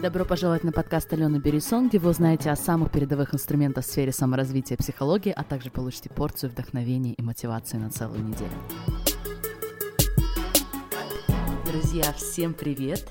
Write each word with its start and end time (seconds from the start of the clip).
Добро 0.00 0.24
пожаловать 0.24 0.62
на 0.62 0.70
подкаст 0.70 1.12
Алены 1.12 1.38
Берисон, 1.38 1.88
где 1.88 1.98
вы 1.98 2.10
узнаете 2.10 2.52
о 2.52 2.56
самых 2.56 2.92
передовых 2.92 3.34
инструментах 3.34 3.84
в 3.84 3.88
сфере 3.88 4.12
саморазвития 4.12 4.76
и 4.76 4.80
психологии, 4.80 5.32
а 5.32 5.42
также 5.42 5.72
получите 5.72 6.08
порцию 6.08 6.50
вдохновения 6.50 7.14
и 7.14 7.22
мотивации 7.22 7.78
на 7.78 7.90
целую 7.90 8.22
неделю. 8.22 8.52
Друзья, 11.66 12.12
всем 12.12 12.54
привет! 12.54 13.10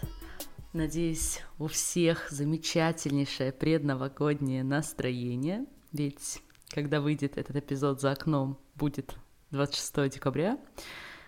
Надеюсь, 0.72 1.42
у 1.60 1.68
всех 1.68 2.30
замечательнейшее 2.30 3.52
предновогоднее 3.52 4.64
настроение, 4.64 5.66
ведь 5.92 6.42
когда 6.70 7.02
выйдет 7.02 7.38
этот 7.38 7.58
эпизод 7.58 8.00
за 8.00 8.12
окном, 8.12 8.58
будет 8.76 9.14
26 9.52 10.10
декабря, 10.10 10.58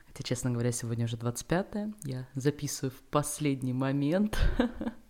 хотя, 0.07 0.23
честно 0.23 0.51
говоря, 0.51 0.71
сегодня 0.71 1.03
уже 1.03 1.17
25 1.17 1.67
я 2.05 2.29
записываю 2.33 2.91
в 2.91 3.01
последний 3.09 3.73
момент 3.73 4.39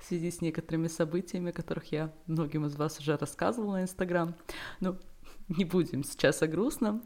в 0.00 0.04
связи 0.04 0.30
с 0.30 0.40
некоторыми 0.40 0.88
событиями, 0.88 1.50
о 1.50 1.52
которых 1.52 1.92
я 1.92 2.12
многим 2.26 2.66
из 2.66 2.76
вас 2.76 2.98
уже 2.98 3.16
рассказывала 3.16 3.74
на 3.74 3.82
Инстаграм. 3.82 4.34
Ну, 4.80 4.96
не 5.48 5.64
будем 5.64 6.04
сейчас 6.04 6.42
о 6.42 6.46
грустном. 6.46 7.02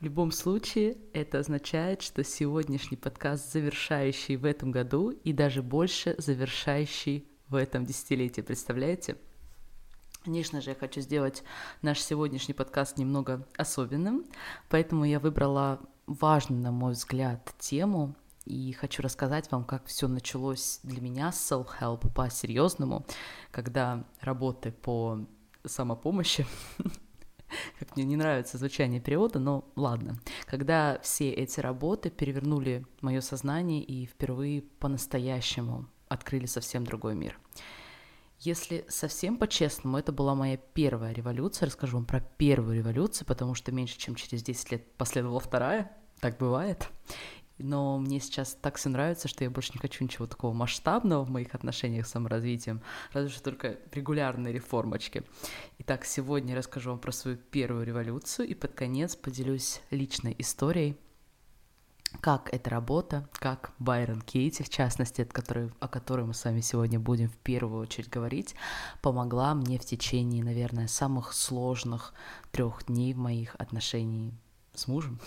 В 0.00 0.04
любом 0.04 0.32
случае, 0.32 0.96
это 1.12 1.38
означает, 1.38 2.02
что 2.02 2.24
сегодняшний 2.24 2.96
подкаст 2.96 3.52
завершающий 3.52 4.36
в 4.36 4.44
этом 4.44 4.70
году 4.70 5.10
и 5.10 5.32
даже 5.32 5.62
больше 5.62 6.14
завершающий 6.18 7.28
в 7.48 7.54
этом 7.54 7.84
десятилетии. 7.84 8.40
Представляете? 8.40 9.16
Конечно 10.24 10.60
же, 10.60 10.70
я 10.70 10.76
хочу 10.76 11.00
сделать 11.00 11.42
наш 11.82 12.00
сегодняшний 12.00 12.54
подкаст 12.54 12.96
немного 12.96 13.46
особенным, 13.56 14.24
поэтому 14.70 15.04
я 15.04 15.18
выбрала 15.18 15.80
важную, 16.06 16.62
на 16.62 16.70
мой 16.70 16.92
взгляд, 16.92 17.52
тему 17.58 18.14
и 18.44 18.72
хочу 18.72 19.02
рассказать 19.02 19.50
вам, 19.50 19.64
как 19.64 19.86
все 19.86 20.08
началось 20.08 20.80
для 20.82 21.00
меня 21.00 21.32
с 21.32 21.52
self-help 21.52 22.12
по-серьезному, 22.12 23.06
когда 23.50 24.04
работы 24.20 24.72
по 24.72 25.20
самопомощи 25.64 26.46
как 27.78 27.96
мне 27.96 28.04
не 28.04 28.16
нравится 28.16 28.58
звучание 28.58 29.00
перевода, 29.00 29.38
но 29.38 29.64
ладно. 29.76 30.18
Когда 30.46 30.98
все 31.02 31.30
эти 31.30 31.60
работы 31.60 32.10
перевернули 32.10 32.86
мое 33.00 33.20
сознание 33.20 33.82
и 33.82 34.06
впервые 34.06 34.62
по-настоящему 34.62 35.86
открыли 36.08 36.46
совсем 36.46 36.84
другой 36.84 37.14
мир. 37.14 37.38
Если 38.40 38.84
совсем 38.88 39.36
по-честному, 39.36 39.98
это 39.98 40.10
была 40.10 40.34
моя 40.34 40.56
первая 40.56 41.12
революция. 41.12 41.66
Расскажу 41.66 41.98
вам 41.98 42.06
про 42.06 42.20
первую 42.20 42.76
революцию, 42.76 43.26
потому 43.26 43.54
что 43.54 43.70
меньше 43.70 43.98
чем 43.98 44.16
через 44.16 44.42
10 44.42 44.72
лет 44.72 44.92
последовала 44.94 45.38
вторая. 45.38 45.92
Так 46.20 46.38
бывает. 46.38 46.88
Но 47.62 47.98
мне 47.98 48.18
сейчас 48.18 48.56
так 48.60 48.76
все 48.76 48.88
нравится, 48.88 49.28
что 49.28 49.44
я 49.44 49.50
больше 49.50 49.72
не 49.74 49.78
хочу 49.78 50.02
ничего 50.02 50.26
такого 50.26 50.52
масштабного 50.52 51.24
в 51.24 51.30
моих 51.30 51.54
отношениях 51.54 52.06
с 52.06 52.10
саморазвитием, 52.10 52.82
разве 53.12 53.30
что 53.30 53.42
только 53.42 53.78
регулярные 53.92 54.52
реформочки. 54.52 55.22
Итак, 55.78 56.04
сегодня 56.04 56.50
я 56.50 56.58
расскажу 56.58 56.90
вам 56.90 56.98
про 56.98 57.12
свою 57.12 57.36
первую 57.36 57.86
революцию 57.86 58.48
и 58.48 58.54
под 58.54 58.72
конец 58.72 59.14
поделюсь 59.14 59.80
личной 59.90 60.34
историей 60.38 60.96
как 62.20 62.52
эта 62.52 62.68
работа, 62.68 63.28
как 63.32 63.72
Байрон 63.78 64.20
Кейти, 64.20 64.62
в 64.62 64.68
частности, 64.68 65.22
от 65.22 65.32
которой, 65.32 65.70
о 65.80 65.88
которой 65.88 66.26
мы 66.26 66.34
с 66.34 66.44
вами 66.44 66.60
сегодня 66.60 67.00
будем 67.00 67.28
в 67.28 67.36
первую 67.38 67.80
очередь 67.80 68.10
говорить, 68.10 68.54
помогла 69.00 69.54
мне 69.54 69.78
в 69.78 69.84
течение, 69.84 70.44
наверное, 70.44 70.88
самых 70.88 71.32
сложных 71.32 72.12
трех 72.50 72.84
дней 72.86 73.14
в 73.14 73.18
моих 73.18 73.54
отношениях 73.56 74.34
с 74.74 74.86
мужем. 74.88 75.20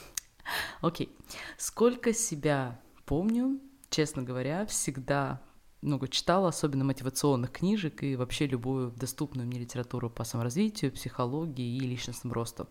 Окей. 0.82 1.16
Сколько 1.58 2.14
себя 2.14 2.80
помню, 3.06 3.60
честно 3.90 4.24
говоря, 4.24 4.66
всегда 4.66 5.42
много 5.86 6.08
читала, 6.08 6.50
особенно 6.50 6.84
мотивационных 6.84 7.52
книжек 7.52 8.04
и 8.04 8.16
вообще 8.16 8.48
любую 8.48 8.92
доступную 8.92 9.48
мне 9.48 9.60
литературу 9.60 10.10
по 10.10 10.24
саморазвитию, 10.24 10.92
психологии 10.92 11.78
и 11.78 11.80
личностному 11.80 12.34
росту. 12.34 12.68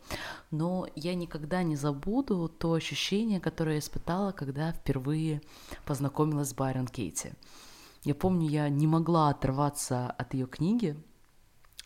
Но 0.51 0.89
я 0.97 1.15
никогда 1.15 1.63
не 1.63 1.77
забуду 1.77 2.49
то 2.49 2.73
ощущение, 2.75 3.41
которое 3.41 3.75
я 3.75 3.79
испытала, 3.79 4.33
когда 4.33 4.73
впервые 4.73 5.43
познакомилась 5.87 6.51
с 6.51 6.55
Байрон 6.55 6.89
Кейти. 6.89 7.33
Я 8.03 8.15
помню, 8.15 8.49
я 8.49 8.69
не 8.69 8.87
могла 8.87 9.31
оторваться 9.31 10.11
от 10.11 10.35
ее 10.35 10.47
книги. 10.47 10.97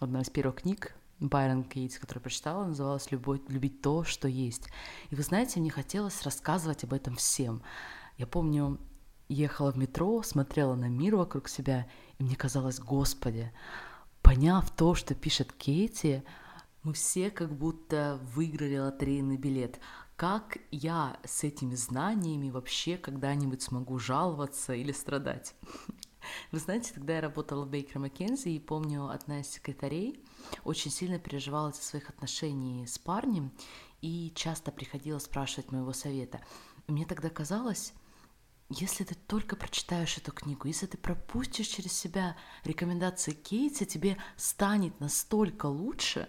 Одна 0.01 0.23
из 0.23 0.31
первых 0.31 0.57
книг 0.63 0.95
Байрон 1.21 1.65
Кейтс, 1.65 1.99
которую 1.99 2.23
прочитала, 2.23 2.67
называлась 2.67 3.11
«Любовь, 3.11 3.41
«Любить 3.49 3.83
то, 3.83 4.05
что 4.05 4.29
есть». 4.29 4.69
И 5.11 5.15
вы 5.15 5.23
знаете, 5.23 5.59
мне 5.59 5.71
хотелось 5.71 6.23
рассказывать 6.23 6.85
об 6.85 6.93
этом 6.93 7.17
всем. 7.17 7.63
Я 8.19 8.27
помню, 8.27 8.79
ехала 9.29 9.73
в 9.73 9.77
метро, 9.77 10.23
смотрела 10.23 10.75
на 10.75 10.89
мир 10.89 11.17
вокруг 11.17 11.49
себя, 11.49 11.89
и 12.19 12.23
мне 12.23 12.37
казалось, 12.37 12.79
Господи, 12.79 13.53
поняв 14.23 14.71
то, 14.71 14.95
что 14.95 15.15
пишет 15.15 15.53
Кейти, 15.53 16.23
мы 16.83 16.93
все 16.93 17.31
как 17.31 17.53
будто 17.53 18.21
выиграли 18.35 18.79
лотерейный 18.79 19.37
билет. 19.37 19.81
Как 20.17 20.59
я 20.71 21.19
с 21.25 21.45
этими 21.45 21.75
знаниями 21.75 22.51
вообще 22.51 22.97
когда-нибудь 22.97 23.63
смогу 23.63 23.99
жаловаться 23.99 24.73
или 24.73 24.93
страдать? 24.93 25.55
Вы 26.53 26.59
знаете, 26.59 26.93
тогда 26.95 27.17
я 27.17 27.21
работала 27.21 27.65
в 27.65 27.71
Бейкер 27.71 27.99
Маккензи, 27.99 28.49
и 28.49 28.59
помню, 28.59 29.09
одна 29.09 29.41
из 29.41 29.49
секретарей 29.49 30.25
очень 30.65 30.91
сильно 30.91 31.19
переживала 31.19 31.71
из-за 31.71 31.83
своих 31.83 32.11
отношений 32.11 32.87
с 32.87 32.99
парнем, 32.99 33.53
и 34.01 34.33
часто 34.35 34.71
приходила 34.71 35.19
спрашивать 35.19 35.73
моего 35.73 35.93
совета. 35.93 36.41
Мне 36.87 37.05
тогда 37.05 37.31
казалось, 37.31 37.93
если 38.71 39.05
ты 39.05 39.15
только 39.15 39.57
прочитаешь 39.57 40.19
эту 40.19 40.31
книгу, 40.31 40.69
если 40.69 40.87
ты 40.87 40.99
пропустишь 40.99 41.69
через 41.69 41.93
себя 41.93 42.37
рекомендации 42.65 43.33
Кейти, 43.33 43.87
тебе 43.87 44.19
станет 44.37 45.01
настолько 45.01 45.67
лучше. 45.67 46.29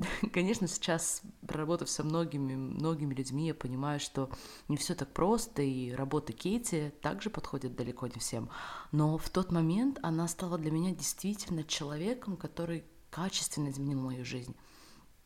Конечно, 0.32 0.66
сейчас, 0.66 1.22
проработав 1.46 1.88
со 1.88 2.02
многими, 2.02 2.56
многими 2.56 3.14
людьми, 3.14 3.46
я 3.46 3.54
понимаю, 3.54 4.00
что 4.00 4.30
не 4.66 4.76
все 4.76 4.94
так 4.94 5.12
просто, 5.12 5.62
и 5.62 5.92
работа 5.92 6.32
Кейти 6.32 6.92
также 7.02 7.30
подходит 7.30 7.76
далеко 7.76 8.08
не 8.08 8.18
всем. 8.18 8.50
Но 8.90 9.16
в 9.16 9.30
тот 9.30 9.52
момент 9.52 10.00
она 10.02 10.26
стала 10.26 10.58
для 10.58 10.72
меня 10.72 10.92
действительно 10.92 11.62
человеком, 11.62 12.36
который 12.36 12.84
качественно 13.10 13.68
изменил 13.68 14.00
мою 14.00 14.24
жизнь. 14.24 14.56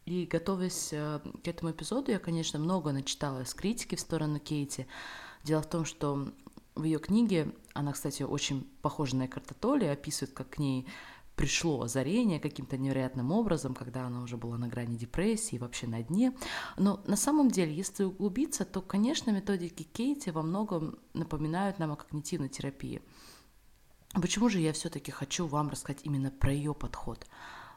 И 0.05 0.27
готовясь 0.27 0.91
э, 0.93 1.21
к 1.43 1.49
этому 1.49 1.71
эпизоду, 1.71 2.11
я, 2.11 2.19
конечно, 2.19 2.59
много 2.59 2.93
начитала 2.93 3.45
с 3.45 3.55
критики 3.55 3.95
в 3.95 4.01
сторону 4.01 4.39
Кейти, 4.39 4.87
Дело 5.45 5.61
в 5.61 5.69
том, 5.69 5.85
что 5.85 6.33
в 6.75 6.85
ее 6.85 6.99
книге, 6.99 7.55
она, 7.75 7.93
кстати, 7.93 8.23
очень 8.23 8.65
похожа 8.81 9.15
на 9.17 9.27
Экарта 9.27 9.55
описывает, 9.93 10.35
как 10.35 10.51
к 10.51 10.59
ней 10.59 10.89
пришло 11.37 11.83
озарение 11.83 12.41
каким-то 12.41 12.79
невероятным 12.79 13.31
образом, 13.33 13.75
когда 13.75 14.07
она 14.07 14.23
уже 14.23 14.37
была 14.37 14.57
на 14.57 14.69
грани 14.69 14.97
депрессии, 14.97 15.59
вообще 15.59 15.87
на 15.87 16.03
дне. 16.03 16.35
Но 16.77 17.03
на 17.07 17.17
самом 17.17 17.51
деле, 17.51 17.75
если 17.75 18.05
углубиться, 18.05 18.65
то, 18.65 18.81
конечно, 18.81 19.31
методики 19.31 19.83
Кейти 19.83 20.31
во 20.31 20.43
многом 20.43 20.99
напоминают 21.13 21.79
нам 21.79 21.93
о 21.93 21.97
когнитивной 21.97 22.49
терапии. 22.49 23.03
Почему 24.15 24.49
же 24.49 24.61
я 24.61 24.73
все-таки 24.73 25.11
хочу 25.11 25.47
вам 25.47 25.69
рассказать 25.69 26.01
именно 26.05 26.31
про 26.31 26.53
ее 26.53 26.73
подход? 26.73 27.27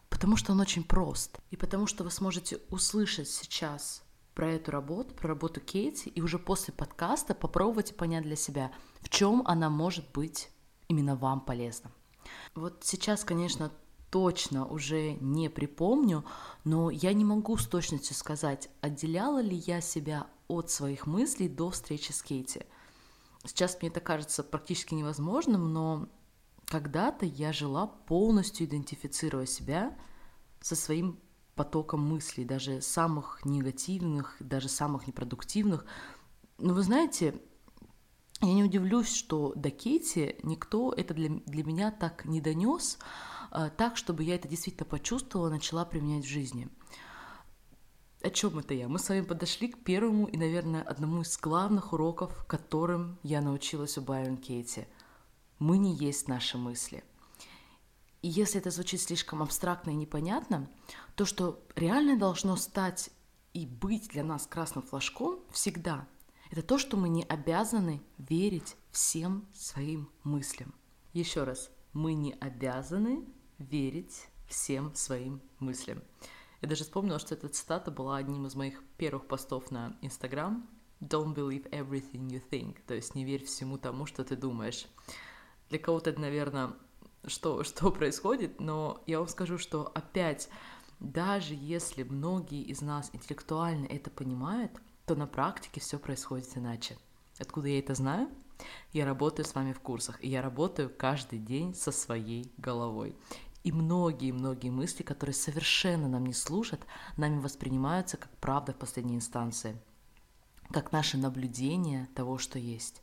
Потому 0.09 0.35
что 0.35 0.53
он 0.53 0.59
очень 0.59 0.83
прост. 0.83 1.37
И 1.51 1.57
потому 1.57 1.87
что 1.87 2.03
вы 2.03 2.11
сможете 2.11 2.59
услышать 2.69 3.29
сейчас 3.29 4.03
про 4.33 4.51
эту 4.51 4.71
работу, 4.71 5.15
про 5.15 5.29
работу 5.29 5.59
Кейти, 5.59 6.09
и 6.09 6.21
уже 6.21 6.37
после 6.37 6.73
подкаста 6.73 7.33
попробовать 7.33 7.97
понять 7.97 8.23
для 8.23 8.35
себя, 8.35 8.71
в 9.01 9.09
чем 9.09 9.41
она 9.45 9.69
может 9.69 10.11
быть 10.11 10.49
именно 10.87 11.15
вам 11.15 11.41
полезна. 11.41 11.91
Вот 12.55 12.83
сейчас, 12.83 13.23
конечно, 13.23 13.71
точно 14.11 14.65
уже 14.65 15.13
не 15.13 15.49
припомню, 15.49 16.23
но 16.63 16.89
я 16.89 17.13
не 17.13 17.25
могу 17.25 17.57
с 17.57 17.67
точностью 17.67 18.15
сказать, 18.15 18.69
отделяла 18.81 19.41
ли 19.41 19.55
я 19.55 19.81
себя 19.81 20.27
от 20.47 20.69
своих 20.69 21.07
мыслей 21.07 21.49
до 21.49 21.71
встречи 21.71 22.11
с 22.11 22.21
Кейти. 22.21 22.61
Сейчас 23.43 23.77
мне 23.81 23.89
это 23.89 23.99
кажется 23.99 24.43
практически 24.43 24.93
невозможным, 24.93 25.73
но 25.73 26.07
когда-то 26.67 27.25
я 27.25 27.53
жила 27.53 27.87
полностью 27.87 28.67
идентифицируя 28.67 29.45
себя 29.45 29.97
со 30.59 30.75
своим 30.75 31.19
потоком 31.55 32.01
мыслей, 32.01 32.45
даже 32.45 32.81
самых 32.81 33.43
негативных, 33.45 34.35
даже 34.39 34.69
самых 34.69 35.07
непродуктивных. 35.07 35.85
Но 36.57 36.73
вы 36.73 36.83
знаете, 36.83 37.41
я 38.41 38.53
не 38.53 38.63
удивлюсь, 38.63 39.13
что 39.13 39.53
до 39.55 39.71
Кейти 39.71 40.35
никто 40.43 40.93
это 40.93 41.13
для, 41.13 41.29
для 41.29 41.63
меня 41.63 41.89
так 41.89 42.25
не 42.25 42.41
донес, 42.41 42.99
а, 43.49 43.69
так, 43.69 43.97
чтобы 43.97 44.23
я 44.23 44.35
это 44.35 44.47
действительно 44.47 44.85
почувствовала, 44.85 45.49
начала 45.49 45.85
применять 45.85 46.25
в 46.25 46.29
жизни. 46.29 46.69
О 48.21 48.29
чем 48.29 48.59
это 48.59 48.73
я? 48.73 48.87
Мы 48.87 48.99
с 48.99 49.09
вами 49.09 49.21
подошли 49.21 49.69
к 49.69 49.83
первому 49.83 50.25
и, 50.25 50.37
наверное, 50.37 50.81
одному 50.81 51.21
из 51.21 51.37
главных 51.37 51.93
уроков, 51.93 52.45
которым 52.45 53.19
я 53.23 53.41
научилась 53.41 53.97
у 53.97 54.01
Байрон 54.01 54.37
Кейти. 54.37 54.87
Мы 55.59 55.77
не 55.77 55.95
есть 55.95 56.27
наши 56.27 56.57
мысли– 56.57 57.03
и 58.21 58.29
если 58.29 58.59
это 58.59 58.71
звучит 58.71 59.01
слишком 59.01 59.41
абстрактно 59.41 59.91
и 59.91 59.95
непонятно, 59.95 60.69
то, 61.15 61.25
что 61.25 61.63
реально 61.75 62.17
должно 62.17 62.55
стать 62.55 63.09
и 63.53 63.65
быть 63.65 64.09
для 64.09 64.23
нас 64.23 64.47
красным 64.47 64.83
флажком 64.83 65.39
всегда, 65.51 66.07
это 66.49 66.61
то, 66.61 66.77
что 66.77 66.97
мы 66.97 67.09
не 67.09 67.23
обязаны 67.23 68.01
верить 68.17 68.75
всем 68.91 69.47
своим 69.53 70.09
мыслям. 70.23 70.73
Еще 71.13 71.43
раз, 71.43 71.69
мы 71.93 72.13
не 72.15 72.33
обязаны 72.33 73.23
верить 73.59 74.27
всем 74.47 74.93
своим 74.95 75.41
мыслям. 75.59 76.01
Я 76.61 76.69
даже 76.69 76.83
вспомнила, 76.83 77.19
что 77.19 77.35
эта 77.35 77.49
цитата 77.49 77.91
была 77.91 78.17
одним 78.17 78.45
из 78.47 78.55
моих 78.55 78.83
первых 78.97 79.27
постов 79.27 79.69
на 79.71 79.95
Инстаграм. 80.01 80.67
Don't 81.01 81.35
believe 81.35 81.69
everything 81.69 82.27
you 82.29 82.41
think. 82.49 82.77
То 82.87 82.95
есть 82.95 83.13
не 83.13 83.23
верь 83.23 83.45
всему 83.45 83.77
тому, 83.77 84.05
что 84.05 84.23
ты 84.23 84.35
думаешь. 84.35 84.87
Для 85.69 85.79
кого-то 85.79 86.09
это, 86.11 86.21
наверное, 86.21 86.73
что, 87.25 87.63
что 87.63 87.91
происходит, 87.91 88.59
но 88.59 89.01
я 89.05 89.19
вам 89.19 89.27
скажу, 89.27 89.57
что 89.57 89.91
опять, 89.93 90.49
даже 90.99 91.53
если 91.53 92.03
многие 92.03 92.63
из 92.63 92.81
нас 92.81 93.09
интеллектуально 93.13 93.85
это 93.85 94.09
понимают, 94.09 94.71
то 95.05 95.15
на 95.15 95.27
практике 95.27 95.79
все 95.79 95.99
происходит 95.99 96.57
иначе. 96.57 96.97
Откуда 97.39 97.67
я 97.67 97.79
это 97.79 97.95
знаю? 97.95 98.29
Я 98.91 99.05
работаю 99.05 99.45
с 99.45 99.53
вами 99.53 99.71
в 99.71 99.79
курсах, 99.79 100.23
и 100.23 100.29
я 100.29 100.41
работаю 100.41 100.91
каждый 100.95 101.39
день 101.39 101.75
со 101.75 101.91
своей 101.91 102.51
головой. 102.57 103.15
И 103.63 103.71
многие-многие 103.71 104.69
мысли, 104.69 105.03
которые 105.03 105.33
совершенно 105.33 106.07
нам 106.07 106.25
не 106.25 106.33
служат, 106.33 106.81
нами 107.17 107.39
воспринимаются 107.39 108.17
как 108.17 108.31
правда 108.37 108.73
в 108.73 108.77
последней 108.77 109.15
инстанции, 109.15 109.77
как 110.71 110.91
наше 110.91 111.17
наблюдение 111.17 112.07
того, 112.15 112.37
что 112.37 112.57
есть. 112.57 113.01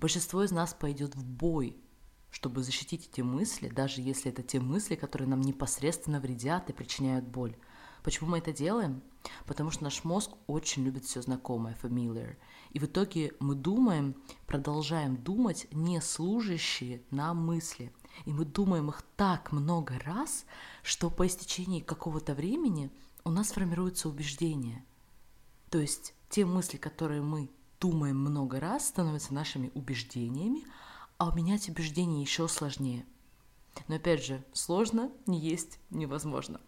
Большинство 0.00 0.42
из 0.42 0.50
нас 0.50 0.74
пойдет 0.74 1.14
в 1.14 1.24
бой, 1.24 1.76
чтобы 2.34 2.64
защитить 2.64 3.08
эти 3.10 3.20
мысли, 3.20 3.68
даже 3.68 4.00
если 4.00 4.32
это 4.32 4.42
те 4.42 4.58
мысли, 4.58 4.96
которые 4.96 5.28
нам 5.28 5.40
непосредственно 5.40 6.18
вредят 6.18 6.68
и 6.68 6.72
причиняют 6.72 7.24
боль. 7.24 7.56
Почему 8.02 8.30
мы 8.30 8.38
это 8.38 8.52
делаем? 8.52 9.04
Потому 9.46 9.70
что 9.70 9.84
наш 9.84 10.02
мозг 10.02 10.32
очень 10.48 10.82
любит 10.82 11.04
все 11.04 11.22
знакомое, 11.22 11.78
familiar. 11.80 12.36
И 12.72 12.80
в 12.80 12.86
итоге 12.86 13.34
мы 13.38 13.54
думаем, 13.54 14.16
продолжаем 14.48 15.16
думать 15.16 15.68
не 15.70 16.00
служащие 16.00 17.02
нам 17.12 17.36
мысли. 17.36 17.92
И 18.24 18.32
мы 18.32 18.44
думаем 18.44 18.88
их 18.88 19.02
так 19.14 19.52
много 19.52 19.96
раз, 20.00 20.44
что 20.82 21.10
по 21.10 21.28
истечении 21.28 21.78
какого-то 21.78 22.34
времени 22.34 22.90
у 23.22 23.30
нас 23.30 23.52
формируется 23.52 24.08
убеждение. 24.08 24.84
То 25.70 25.78
есть 25.78 26.14
те 26.30 26.44
мысли, 26.44 26.78
которые 26.78 27.22
мы 27.22 27.48
думаем 27.78 28.18
много 28.18 28.58
раз, 28.58 28.88
становятся 28.88 29.32
нашими 29.32 29.70
убеждениями, 29.74 30.64
а 31.18 31.32
менять 31.34 31.68
убеждения 31.68 32.20
еще 32.20 32.48
сложнее. 32.48 33.06
Но 33.88 33.96
опять 33.96 34.24
же, 34.24 34.44
сложно 34.52 35.10
не 35.26 35.38
есть 35.38 35.78
невозможно. 35.90 36.60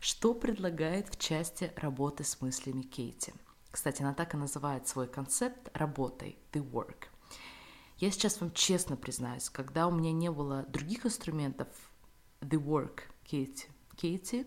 Что 0.00 0.34
предлагает 0.34 1.08
в 1.08 1.18
части 1.18 1.72
работы 1.76 2.24
с 2.24 2.40
мыслями 2.40 2.82
Кейти? 2.82 3.32
Кстати, 3.70 4.02
она 4.02 4.12
так 4.12 4.34
и 4.34 4.36
называет 4.36 4.86
свой 4.86 5.08
концепт 5.08 5.70
работой, 5.74 6.36
the 6.52 6.62
work. 6.70 7.06
Я 7.98 8.10
сейчас 8.10 8.40
вам 8.40 8.52
честно 8.52 8.96
признаюсь, 8.96 9.48
когда 9.48 9.86
у 9.86 9.90
меня 9.90 10.12
не 10.12 10.30
было 10.30 10.64
других 10.64 11.06
инструментов, 11.06 11.68
the 12.40 12.62
work 12.62 13.02
Кейти, 13.24 13.68
Кейти 13.96 14.46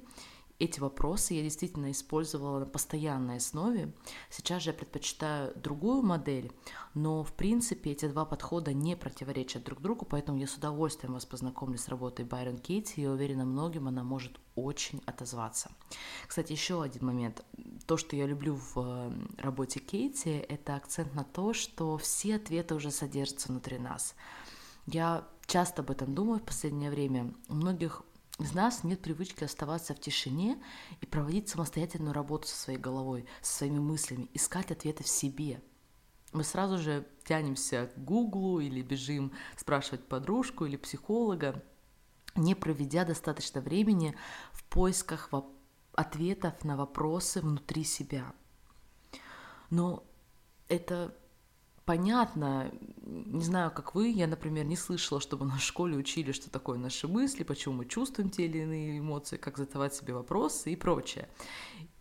эти 0.57 0.79
вопросы 0.79 1.33
я 1.33 1.41
действительно 1.41 1.91
использовала 1.91 2.59
на 2.59 2.65
постоянной 2.65 3.37
основе. 3.37 3.93
Сейчас 4.29 4.63
же 4.63 4.69
я 4.69 4.73
предпочитаю 4.73 5.53
другую 5.55 6.01
модель, 6.01 6.51
но 6.93 7.23
в 7.23 7.33
принципе 7.33 7.91
эти 7.91 8.07
два 8.07 8.25
подхода 8.25 8.73
не 8.73 8.95
противоречат 8.95 9.63
друг 9.63 9.81
другу, 9.81 10.05
поэтому 10.05 10.37
я 10.37 10.47
с 10.47 10.55
удовольствием 10.55 11.13
вас 11.13 11.25
познакомлю 11.25 11.77
с 11.77 11.89
работой 11.89 12.23
Байрон 12.25 12.57
Кейти, 12.57 13.01
и 13.01 13.07
уверена, 13.07 13.45
многим 13.45 13.87
она 13.87 14.03
может 14.03 14.39
очень 14.55 15.01
отозваться. 15.05 15.71
Кстати, 16.27 16.53
еще 16.53 16.81
один 16.81 17.05
момент. 17.05 17.43
То, 17.85 17.97
что 17.97 18.15
я 18.15 18.25
люблю 18.25 18.55
в 18.55 18.77
э, 18.77 19.11
работе 19.37 19.81
Кейти, 19.81 20.29
это 20.29 20.75
акцент 20.75 21.13
на 21.13 21.25
то, 21.25 21.53
что 21.53 21.97
все 21.97 22.35
ответы 22.35 22.75
уже 22.75 22.91
содержатся 22.91 23.49
внутри 23.49 23.77
нас. 23.77 24.15
Я 24.87 25.27
часто 25.45 25.81
об 25.81 25.91
этом 25.91 26.15
думаю 26.15 26.39
в 26.39 26.43
последнее 26.43 26.89
время. 26.89 27.33
У 27.49 27.55
многих 27.55 28.03
из 28.39 28.53
нас 28.53 28.83
нет 28.83 29.01
привычки 29.01 29.45
оставаться 29.45 29.93
в 29.93 29.99
тишине 29.99 30.61
и 30.99 31.05
проводить 31.05 31.47
самостоятельную 31.47 32.13
работу 32.13 32.47
со 32.47 32.55
своей 32.55 32.79
головой, 32.79 33.25
со 33.41 33.57
своими 33.57 33.79
мыслями, 33.79 34.29
искать 34.33 34.71
ответы 34.71 35.03
в 35.03 35.07
себе. 35.07 35.61
Мы 36.33 36.43
сразу 36.43 36.77
же 36.77 37.07
тянемся 37.23 37.87
к 37.95 38.03
Гуглу 38.03 38.59
или 38.59 38.81
бежим 38.81 39.31
спрашивать 39.55 40.05
подружку 40.05 40.65
или 40.65 40.75
психолога, 40.75 41.63
не 42.35 42.55
проведя 42.55 43.05
достаточно 43.05 43.61
времени 43.61 44.17
в 44.51 44.65
поисках 44.65 45.29
ответов 45.93 46.61
на 46.65 46.75
вопросы 46.75 47.39
внутри 47.39 47.85
себя. 47.85 48.33
Но 49.69 50.03
это 50.67 51.15
понятно, 51.85 52.71
не 53.03 53.43
знаю, 53.43 53.71
как 53.71 53.95
вы, 53.95 54.09
я, 54.09 54.27
например, 54.27 54.65
не 54.65 54.75
слышала, 54.75 55.21
чтобы 55.21 55.45
нас 55.45 55.59
в 55.59 55.65
школе 55.65 55.95
учили, 55.95 56.31
что 56.31 56.49
такое 56.49 56.77
наши 56.77 57.07
мысли, 57.07 57.43
почему 57.43 57.75
мы 57.75 57.85
чувствуем 57.85 58.29
те 58.29 58.45
или 58.45 58.59
иные 58.59 58.99
эмоции, 58.99 59.37
как 59.37 59.57
задавать 59.57 59.93
себе 59.93 60.13
вопросы 60.13 60.73
и 60.73 60.75
прочее. 60.75 61.29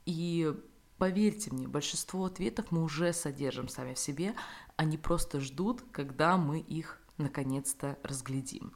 И 0.07 0.55
поверьте 0.99 1.51
мне, 1.53 1.69
большинство 1.69 2.25
ответов 2.25 2.71
мы 2.71 2.83
уже 2.83 3.13
содержим 3.13 3.69
сами 3.69 3.95
в 3.95 3.99
себе, 3.99 4.35
они 4.77 4.97
просто 4.97 5.41
ждут, 5.41 5.83
когда 5.93 6.37
мы 6.37 6.61
их 6.61 7.01
наконец-то 7.19 7.99
разглядим. 8.03 8.73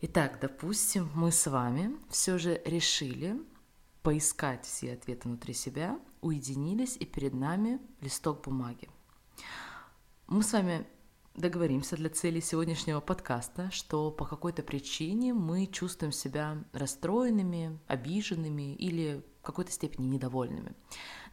Итак, 0.00 0.38
допустим, 0.40 1.10
мы 1.14 1.32
с 1.32 1.50
вами 1.50 1.96
все 2.08 2.38
же 2.38 2.62
решили 2.64 3.36
поискать 4.02 4.64
все 4.64 4.92
ответы 4.92 5.28
внутри 5.28 5.54
себя, 5.54 5.98
уединились, 6.20 6.96
и 6.96 7.04
перед 7.04 7.34
нами 7.34 7.80
листок 8.00 8.44
бумаги. 8.44 8.88
Мы 10.28 10.42
с 10.42 10.52
вами 10.52 10.86
договоримся 11.36 11.96
для 11.96 12.10
цели 12.10 12.40
сегодняшнего 12.40 13.00
подкаста, 13.00 13.70
что 13.70 14.10
по 14.10 14.26
какой-то 14.26 14.62
причине 14.62 15.32
мы 15.32 15.66
чувствуем 15.66 16.12
себя 16.12 16.62
расстроенными, 16.74 17.78
обиженными 17.86 18.74
или 18.74 19.24
в 19.40 19.46
какой-то 19.46 19.72
степени 19.72 20.04
недовольными. 20.04 20.74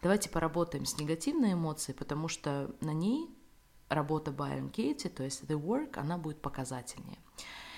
Давайте 0.02 0.30
поработаем 0.30 0.86
с 0.86 0.98
негативной 0.98 1.54
эмоцией, 1.54 1.98
потому 1.98 2.30
что 2.30 2.74
на 2.80 2.94
ней 2.94 3.30
работа 3.90 4.32
Байрон 4.32 4.70
Кейти, 4.70 5.10
то 5.10 5.24
есть 5.24 5.44
The 5.44 5.62
Work, 5.62 5.98
она 5.98 6.18
будет 6.18 6.42
показательнее. 6.42 7.18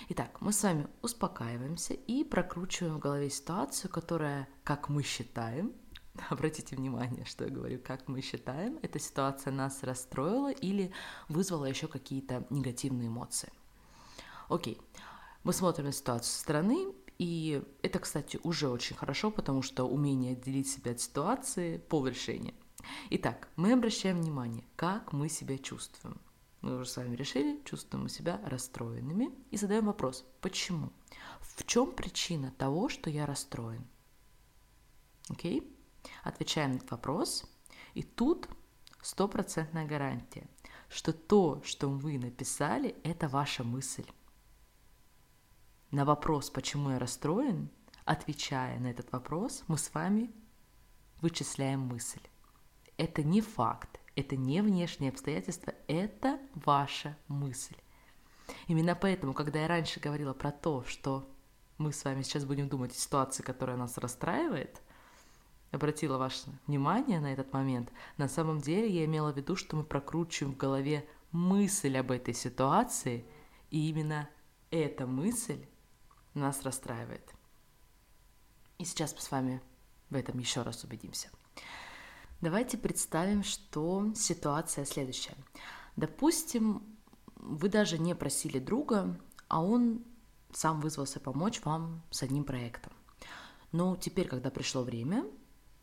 Итак, 0.10 0.40
мы 0.40 0.54
с 0.54 0.62
вами 0.62 0.86
успокаиваемся 1.02 1.96
и 1.96 2.24
прокручиваем 2.26 2.98
в 2.98 3.00
голове 3.00 3.32
ситуацию, 3.32 3.90
которая, 3.90 4.48
как 4.64 4.88
мы 4.88 5.02
считаем, 5.02 5.74
обратите 6.30 6.76
внимание, 6.76 7.26
что 7.26 7.46
я 7.46 7.50
говорю, 7.50 7.80
как 7.84 8.08
мы 8.08 8.22
считаем, 8.22 8.80
эта 8.82 9.00
ситуация 9.00 9.52
нас 9.52 9.84
расстроила 9.84 10.52
или 10.52 10.92
вызвала 11.30 11.66
еще 11.66 11.88
какие-то 11.88 12.46
негативные 12.50 13.08
эмоции. 13.08 13.52
Окей, 14.50 14.80
мы 15.44 15.54
смотрим 15.54 15.86
на 15.86 15.92
ситуацию 15.92 16.32
со 16.32 16.40
стороны, 16.40 16.94
и 17.18 17.64
это, 17.82 18.00
кстати, 18.00 18.40
уже 18.44 18.70
очень 18.70 18.96
хорошо, 18.96 19.32
потому 19.32 19.62
что 19.62 19.86
умение 19.86 20.34
отделить 20.34 20.70
себя 20.70 20.92
от 20.92 21.02
ситуации– 21.02 21.78
пол 21.90 22.08
решения. 22.08 22.54
Итак, 23.10 23.50
мы 23.56 23.74
обращаем 23.74 24.22
внимание, 24.22 24.64
как 24.76 25.14
мы 25.14 25.28
себя 25.30 25.58
чувствуем. 25.58 26.22
Мы 26.62 26.76
уже 26.76 26.90
с 26.90 26.98
вами 26.98 27.16
решили, 27.16 27.62
чувствуем 27.66 28.04
мы 28.04 28.10
себя 28.10 28.40
расстроенными 28.46 29.32
и 29.52 29.58
задаем 29.58 29.86
вопрос, 29.86 30.26
почему? 30.42 30.92
В 31.40 31.66
чем 31.66 31.92
причина 31.92 32.52
того, 32.58 32.90
что 32.90 33.10
я 33.10 33.26
расстроен? 33.26 33.86
Окей? 35.30 35.60
Okay? 35.60 35.77
Отвечаем 36.24 36.72
на 36.72 36.76
этот 36.78 36.92
вопрос, 36.92 37.46
и 37.94 38.04
тут 38.04 38.48
стопроцентная 39.02 39.86
гарантия, 39.86 40.48
что 40.90 41.14
то, 41.14 41.62
что 41.64 41.90
вы 41.90 42.18
написали, 42.18 42.96
это 43.04 43.28
ваша 43.28 43.64
мысль. 43.64 44.06
На 45.92 46.06
вопрос, 46.06 46.50
почему 46.50 46.92
я 46.92 47.00
расстроен, 47.00 47.70
отвечая 48.06 48.80
на 48.80 48.88
этот 48.88 49.12
вопрос, 49.12 49.64
мы 49.68 49.78
с 49.78 49.94
вами 49.94 50.32
вычисляем 51.22 51.82
мысль. 51.82 52.22
Это 52.98 53.24
не 53.24 53.42
факт, 53.42 54.00
это 54.16 54.36
не 54.36 54.62
внешние 54.62 55.12
обстоятельства, 55.12 55.74
это 55.88 56.40
ваша 56.56 57.18
мысль. 57.28 57.76
Именно 58.68 58.96
поэтому, 58.96 59.34
когда 59.34 59.62
я 59.62 59.68
раньше 59.68 60.00
говорила 60.00 60.34
про 60.34 60.52
то, 60.52 60.84
что 60.84 61.30
мы 61.78 61.94
с 61.94 62.04
вами 62.04 62.24
сейчас 62.24 62.46
будем 62.46 62.70
думать 62.70 62.92
о 62.92 62.96
ситуации, 62.96 63.44
которая 63.44 63.78
нас 63.78 63.98
расстраивает, 63.98 64.82
обратила 65.72 66.18
ваше 66.18 66.50
внимание 66.66 67.20
на 67.20 67.34
этот 67.34 67.52
момент, 67.54 67.92
на 68.18 68.28
самом 68.28 68.60
деле 68.60 68.90
я 68.90 69.06
имела 69.06 69.32
в 69.32 69.38
виду, 69.38 69.56
что 69.56 69.76
мы 69.76 69.84
прокручиваем 69.84 70.54
в 70.54 70.58
голове 70.58 71.08
мысль 71.32 71.98
об 71.98 72.12
этой 72.12 72.34
ситуации, 72.34 73.26
и 73.70 73.90
именно 73.90 74.30
эта 74.72 75.06
мысль 75.06 75.66
нас 76.34 76.64
расстраивает. 76.64 77.34
И 78.78 78.86
сейчас 78.86 79.14
мы 79.14 79.22
с 79.22 79.32
вами 79.32 79.62
в 80.10 80.16
этом 80.16 80.38
еще 80.40 80.62
раз 80.62 80.84
убедимся. 80.84 81.30
Давайте 82.40 82.78
представим, 82.78 83.44
что 83.44 84.14
ситуация 84.16 84.86
следующая. 84.86 85.36
Допустим, 85.96 86.84
вы 87.36 87.70
даже 87.70 87.98
не 87.98 88.14
просили 88.14 88.60
друга, 88.60 89.20
а 89.48 89.64
он 89.64 90.06
сам 90.52 90.80
вызвался 90.80 91.20
помочь 91.20 91.62
вам 91.64 92.04
с 92.12 92.22
одним 92.22 92.44
проектом. 92.44 92.94
Но 93.72 93.96
теперь, 93.96 94.28
когда 94.28 94.50
пришло 94.50 94.84
время, 94.84 95.26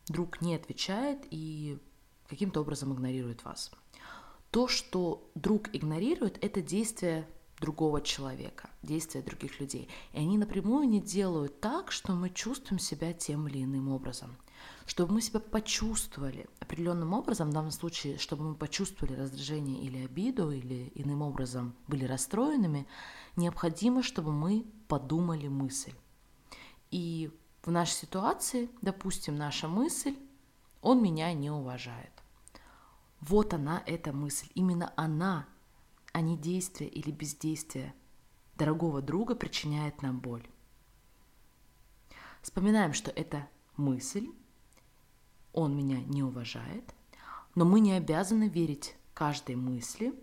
друг 0.07 0.41
не 0.41 0.55
отвечает 0.55 1.25
и 1.29 1.77
каким-то 2.27 2.61
образом 2.61 2.93
игнорирует 2.93 3.43
вас. 3.43 3.71
То, 4.51 4.67
что 4.67 5.29
друг 5.35 5.69
игнорирует, 5.73 6.43
это 6.43 6.61
действие 6.61 7.27
другого 7.59 8.01
человека, 8.01 8.69
действия 8.83 9.21
других 9.21 9.59
людей. 9.59 9.89
И 10.13 10.17
они 10.17 10.37
напрямую 10.37 10.87
не 10.87 11.01
делают 11.01 11.59
так, 11.59 11.91
что 11.91 12.13
мы 12.13 12.29
чувствуем 12.29 12.79
себя 12.79 13.13
тем 13.13 13.47
или 13.47 13.63
иным 13.63 13.89
образом. 13.89 14.35
Чтобы 14.85 15.15
мы 15.15 15.21
себя 15.21 15.39
почувствовали 15.39 16.47
определенным 16.59 17.13
образом, 17.13 17.49
в 17.49 17.53
данном 17.53 17.71
случае, 17.71 18.17
чтобы 18.17 18.43
мы 18.43 18.55
почувствовали 18.55 19.15
раздражение 19.15 19.81
или 19.81 20.05
обиду, 20.05 20.51
или 20.51 20.91
иным 20.95 21.21
образом 21.21 21.75
были 21.87 22.05
расстроенными, 22.05 22.87
необходимо, 23.35 24.03
чтобы 24.03 24.31
мы 24.31 24.65
подумали 24.87 25.47
мысль. 25.47 25.93
И 26.91 27.31
в 27.65 27.71
нашей 27.71 27.93
ситуации, 27.93 28.69
допустим, 28.81 29.35
наша 29.35 29.67
мысль, 29.67 30.15
он 30.81 31.01
меня 31.01 31.33
не 31.33 31.49
уважает. 31.49 32.11
Вот 33.21 33.53
она, 33.53 33.81
эта 33.85 34.13
мысль, 34.13 34.47
именно 34.53 34.93
она 34.95 35.47
а 36.15 36.21
не 36.21 36.37
действие 36.37 36.89
или 36.89 37.11
бездействие 37.11 37.93
дорогого 38.55 39.01
друга 39.01 39.35
причиняет 39.35 40.01
нам 40.01 40.21
боль. 40.21 40.47
Вспоминаем, 42.41 42.93
что 42.93 43.11
это 43.11 43.49
мысль, 43.75 44.29
он 45.51 45.75
меня 45.75 45.99
не 45.99 46.23
уважает, 46.23 46.95
но 47.53 47.65
мы 47.65 47.81
не 47.81 47.91
обязаны 47.91 48.47
верить 48.47 48.95
каждой 49.13 49.57
мысли, 49.57 50.13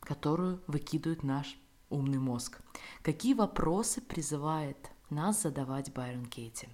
которую 0.00 0.60
выкидывает 0.66 1.22
наш 1.22 1.56
умный 1.90 2.18
мозг. 2.18 2.60
Какие 3.02 3.34
вопросы 3.34 4.00
призывает 4.00 4.90
нас 5.10 5.42
задавать 5.42 5.92
Байрон 5.92 6.26
Кейти? 6.26 6.68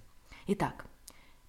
Итак, 0.45 0.85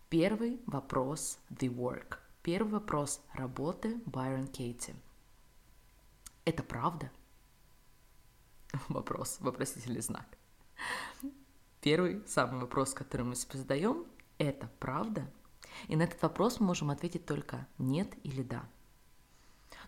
первый 0.09 0.61
вопрос 0.67 1.41
The 1.51 1.69
Work. 1.69 2.19
Первый 2.45 2.75
вопрос 2.75 3.21
работы 3.33 4.01
Байрон 4.07 4.47
Кейти– 4.47 4.95
это 6.45 6.63
правда? 6.63 7.11
Вопрос, 8.89 9.39
вопросительный 9.41 10.01
знак. 10.01 10.27
Первый, 11.81 12.23
самый 12.29 12.61
вопрос, 12.61 12.95
который 12.95 13.23
мы 13.23 13.35
себе 13.35 13.59
задаем, 13.59 14.07
это 14.39 14.71
правда? 14.79 15.29
И 15.89 15.97
на 15.97 16.03
этот 16.03 16.23
вопрос 16.23 16.61
мы 16.61 16.67
можем 16.67 16.91
ответить 16.91 17.27
только 17.27 17.67
нет 17.79 18.15
или 18.23 18.43
да. 18.43 18.65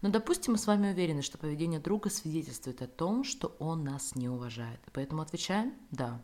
Но, 0.03 0.11
допустим, 0.11 0.55
мы 0.55 0.59
с 0.59 0.67
вами 0.67 0.91
уверены, 0.91 1.23
что 1.23 1.39
поведение 1.39 1.79
друга 1.79 2.11
свидетельствует 2.11 2.83
о 2.83 2.89
том, 2.89 3.23
что 3.23 3.55
он 3.61 3.85
нас 3.85 4.17
не 4.17 4.29
уважает. 4.29 4.81
Поэтому 4.93 5.23
отвечаем 5.23 5.75
«да, 5.91 6.21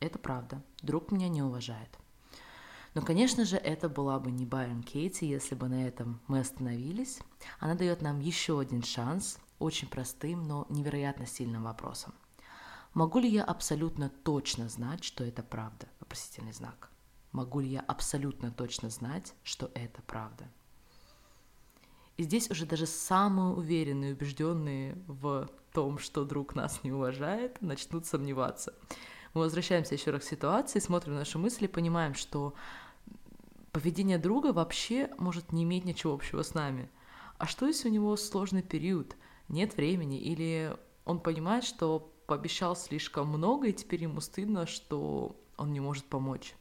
это 0.00 0.18
правда, 0.18 0.62
друг 0.80 1.12
меня 1.12 1.28
не 1.28 1.42
уважает». 1.42 1.98
Но, 2.94 3.02
конечно 3.02 3.44
же, 3.44 3.56
это 3.56 3.88
была 3.88 4.20
бы 4.20 4.30
не 4.30 4.46
Байрон 4.46 4.82
Кейти, 4.82 5.26
если 5.26 5.56
бы 5.56 5.68
на 5.68 5.86
этом 5.86 6.20
мы 6.28 6.38
остановились. 6.38 7.18
Она 7.58 7.74
дает 7.74 8.02
нам 8.02 8.20
еще 8.20 8.60
один 8.60 8.84
шанс 8.84 9.38
очень 9.58 9.88
простым, 9.88 10.46
но 10.46 10.66
невероятно 10.68 11.26
сильным 11.26 11.64
вопросом. 11.64 12.14
Могу 12.94 13.18
ли 13.18 13.28
я 13.28 13.42
абсолютно 13.42 14.08
точно 14.08 14.68
знать, 14.68 15.02
что 15.02 15.24
это 15.24 15.42
правда? 15.42 15.88
Вопросительный 15.98 16.52
знак. 16.52 16.90
Могу 17.32 17.58
ли 17.58 17.68
я 17.68 17.80
абсолютно 17.80 18.52
точно 18.52 18.90
знать, 18.90 19.34
что 19.42 19.72
это 19.74 20.00
правда? 20.02 20.48
И 22.16 22.22
здесь 22.22 22.48
уже 22.48 22.64
даже 22.64 22.86
самые 22.86 23.54
уверенные, 23.54 24.12
убежденные 24.12 24.96
в 25.08 25.50
том, 25.72 25.98
что 25.98 26.24
друг 26.24 26.54
нас 26.54 26.84
не 26.84 26.92
уважает, 26.92 27.60
начнут 27.60 28.06
сомневаться. 28.06 28.72
Мы 29.32 29.40
возвращаемся 29.40 29.94
еще 29.94 30.12
раз 30.12 30.22
к 30.22 30.28
ситуации, 30.28 30.78
смотрим 30.78 31.16
наши 31.16 31.38
мысли, 31.38 31.66
понимаем, 31.66 32.14
что 32.14 32.54
поведение 33.74 34.16
друга 34.16 34.54
вообще 34.54 35.10
может 35.18 35.52
не 35.52 35.64
иметь 35.64 35.84
ничего 35.84 36.14
общего 36.14 36.42
с 36.42 36.54
нами. 36.54 36.88
А 37.36 37.46
что 37.46 37.66
если 37.66 37.90
у 37.90 37.92
него 37.92 38.16
сложный 38.16 38.62
период? 38.62 39.16
нет 39.48 39.76
времени, 39.76 40.18
или 40.20 40.76
он 41.04 41.20
понимает, 41.20 41.64
что 41.64 42.12
пообещал 42.26 42.76
слишком 42.76 43.28
много, 43.28 43.68
и 43.68 43.72
теперь 43.72 44.02
ему 44.02 44.20
стыдно, 44.20 44.66
что 44.66 45.36
он 45.56 45.72
не 45.72 45.80
может 45.80 46.04
помочь. 46.06 46.54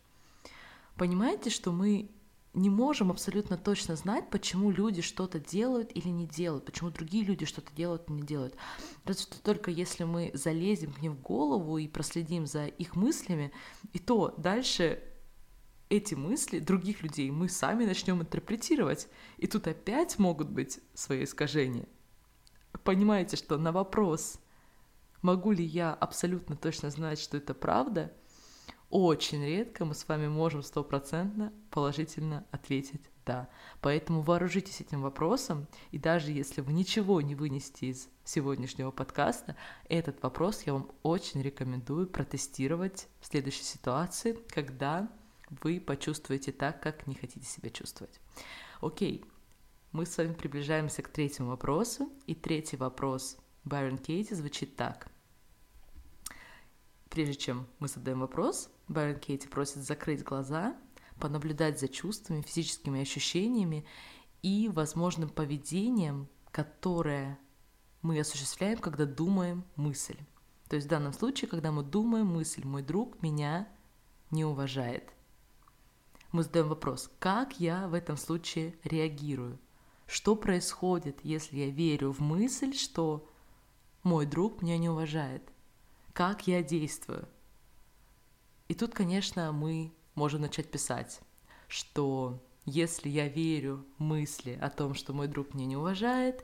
Понимаете, 0.96 1.50
что 1.50 1.72
мы 1.72 2.12
не 2.54 2.70
можем 2.70 3.10
абсолютно 3.10 3.58
точно 3.58 3.96
знать, 3.96 4.30
почему 4.30 4.70
люди 4.70 5.02
что-то 5.02 5.40
делают 5.40 5.90
или 5.96 6.10
не 6.10 6.28
делают, 6.28 6.66
почему 6.66 6.92
другие 6.92 7.24
люди 7.24 7.46
что-то 7.46 7.74
делают 7.74 8.08
или 8.08 8.18
не 8.18 8.22
делают. 8.22 8.56
Разве 9.06 9.24
что 9.24 9.42
только 9.42 9.72
если 9.72 10.04
мы 10.04 10.30
залезем 10.36 10.92
к 10.92 11.02
ним 11.02 11.14
в 11.14 11.22
голову 11.22 11.80
и 11.80 11.88
проследим 11.88 12.46
за 12.46 12.68
их 12.68 12.96
мыслями, 12.96 13.52
и 13.94 13.98
то 13.98 14.36
дальше 14.38 15.02
эти 15.96 16.16
мысли 16.16 16.60
других 16.60 17.04
людей 17.04 17.32
мы 17.32 17.50
сами 17.50 17.86
начнем 17.86 18.22
интерпретировать. 18.22 19.08
И 19.38 19.48
тут 19.48 19.68
опять 19.68 20.20
могут 20.20 20.50
быть 20.50 20.80
свои 20.94 21.24
искажения 21.24 21.88
понимаете, 22.84 23.38
что 23.38 23.58
на 23.58 23.72
вопрос, 23.72 24.40
могу 25.22 25.52
ли 25.52 25.64
я 25.64 25.94
абсолютно 25.94 26.56
точно 26.56 26.90
знать, 26.90 27.20
что 27.20 27.38
это 27.38 27.54
правда, 27.54 28.14
очень 28.90 29.44
редко 29.44 29.86
мы 29.86 29.96
с 29.96 30.08
вами 30.08 30.28
можем 30.28 30.62
стопроцентно 30.62 31.52
положительно 31.72 32.46
ответить 32.52 33.02
«да». 33.26 33.50
Поэтому 33.82 34.22
вооружитесь 34.22 34.82
этим 34.82 35.02
вопросом, 35.02 35.68
и 35.90 35.98
даже 35.98 36.32
если 36.32 36.62
вы 36.62 36.74
ничего 36.74 37.20
не 37.22 37.34
вынесете 37.34 37.88
из 37.88 38.10
сегодняшнего 38.24 38.92
подкаста, 38.92 39.56
этот 39.90 40.22
вопрос 40.22 40.64
я 40.64 40.74
вам 40.74 40.92
очень 41.02 41.42
рекомендую 41.42 42.08
протестировать 42.08 43.08
в 43.20 43.26
следующей 43.26 43.64
ситуации, 43.64 44.38
когда 44.50 45.10
вы 45.62 45.80
почувствуете 45.80 46.52
так, 46.52 46.82
как 46.82 47.08
не 47.08 47.16
хотите 47.16 47.46
себя 47.46 47.70
чувствовать. 47.70 48.20
Окей, 48.82 49.26
мы 49.92 50.06
с 50.06 50.18
вами 50.18 50.34
приближаемся 50.34 51.02
к 51.02 51.10
третьему 51.10 51.50
вопросу. 51.50 52.12
И 52.26 52.34
третий 52.34 52.78
вопрос 52.78 53.38
Байрон 53.64 53.98
Кейти 53.98 54.34
звучит 54.34 54.76
так. 54.76 55.08
Прежде 57.10 57.36
чем 57.36 57.68
мы 57.80 57.88
задаем 57.88 58.22
вопрос, 58.22 58.72
Байрон 58.88 59.20
Кейти 59.20 59.48
просит 59.48 59.84
закрыть 59.84 60.24
глаза, 60.24 60.76
понаблюдать 61.20 61.80
за 61.80 61.88
чувствами, 61.88 62.42
физическими 62.42 63.02
ощущениями 63.02 63.86
и 64.42 64.70
возможным 64.74 65.30
поведением, 65.30 66.28
которое 66.52 67.40
мы 68.02 68.20
осуществляем, 68.20 68.80
когда 68.80 69.06
думаем 69.06 69.64
мысль. 69.76 70.18
То 70.70 70.76
есть 70.76 70.88
в 70.88 70.90
данном 70.90 71.14
случае, 71.14 71.50
когда 71.50 71.72
мы 71.72 71.84
думаем 71.84 72.28
мысль, 72.28 72.66
мой 72.66 72.82
друг 72.82 73.22
меня 73.22 73.68
не 74.32 74.44
уважает. 74.44 75.14
Мы 76.34 76.42
задаем 76.42 76.68
вопрос, 76.68 77.12
как 77.20 77.60
я 77.60 77.88
в 77.88 77.94
этом 77.94 78.18
случае 78.18 78.74
реагирую? 78.84 79.60
Что 80.08 80.36
происходит, 80.36 81.20
если 81.22 81.58
я 81.58 81.70
верю 81.70 82.12
в 82.12 82.22
мысль, 82.22 82.74
что 82.74 83.30
мой 84.02 84.26
друг 84.26 84.64
меня 84.64 84.80
не 84.80 84.90
уважает? 84.90 85.44
Как 86.12 86.48
я 86.48 86.64
действую? 86.64 87.28
И 88.68 88.74
тут, 88.74 88.96
конечно, 88.96 89.52
мы 89.52 89.94
можем 90.16 90.42
начать 90.42 90.72
писать, 90.72 91.22
что 91.68 92.44
если 92.66 93.10
я 93.10 93.28
верю 93.28 93.86
мысли 94.00 94.58
о 94.60 94.72
том, 94.72 94.96
что 94.96 95.14
мой 95.14 95.28
друг 95.28 95.54
меня 95.54 95.68
не 95.68 95.78
уважает, 95.78 96.44